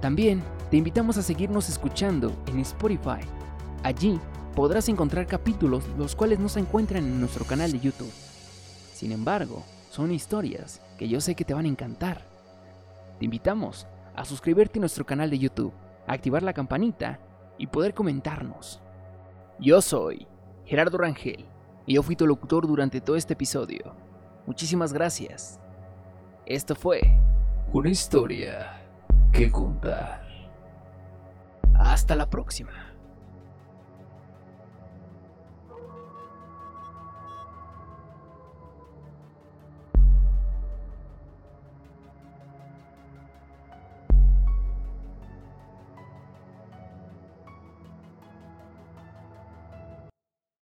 También 0.00 0.42
te 0.68 0.76
invitamos 0.76 1.16
a 1.16 1.22
seguirnos 1.22 1.68
escuchando 1.68 2.32
en 2.46 2.58
Spotify. 2.58 3.20
Allí 3.84 4.18
podrás 4.56 4.88
encontrar 4.88 5.28
capítulos 5.28 5.84
los 5.96 6.16
cuales 6.16 6.40
no 6.40 6.48
se 6.48 6.58
encuentran 6.58 7.04
en 7.04 7.20
nuestro 7.20 7.44
canal 7.44 7.70
de 7.70 7.78
YouTube. 7.78 8.12
Sin 8.98 9.12
embargo, 9.12 9.62
son 9.90 10.10
historias 10.10 10.82
que 10.98 11.08
yo 11.08 11.20
sé 11.20 11.36
que 11.36 11.44
te 11.44 11.54
van 11.54 11.66
a 11.66 11.68
encantar. 11.68 12.22
Te 13.20 13.26
invitamos 13.26 13.86
a 14.16 14.24
suscribirte 14.24 14.80
a 14.80 14.82
nuestro 14.82 15.06
canal 15.06 15.30
de 15.30 15.38
YouTube, 15.38 15.72
a 16.08 16.14
activar 16.14 16.42
la 16.42 16.52
campanita 16.52 17.20
y 17.58 17.68
poder 17.68 17.94
comentarnos. 17.94 18.80
Yo 19.60 19.80
soy 19.82 20.26
Gerardo 20.64 20.98
Rangel 20.98 21.44
y 21.86 21.94
yo 21.94 22.02
fui 22.02 22.16
tu 22.16 22.26
locutor 22.26 22.66
durante 22.66 23.00
todo 23.00 23.14
este 23.14 23.34
episodio. 23.34 23.94
Muchísimas 24.46 24.92
gracias. 24.92 25.60
Esto 26.44 26.74
fue 26.74 27.00
Una 27.72 27.90
historia 27.90 28.82
que 29.32 29.48
contar. 29.48 30.26
Hasta 31.72 32.16
la 32.16 32.28
próxima. 32.28 32.87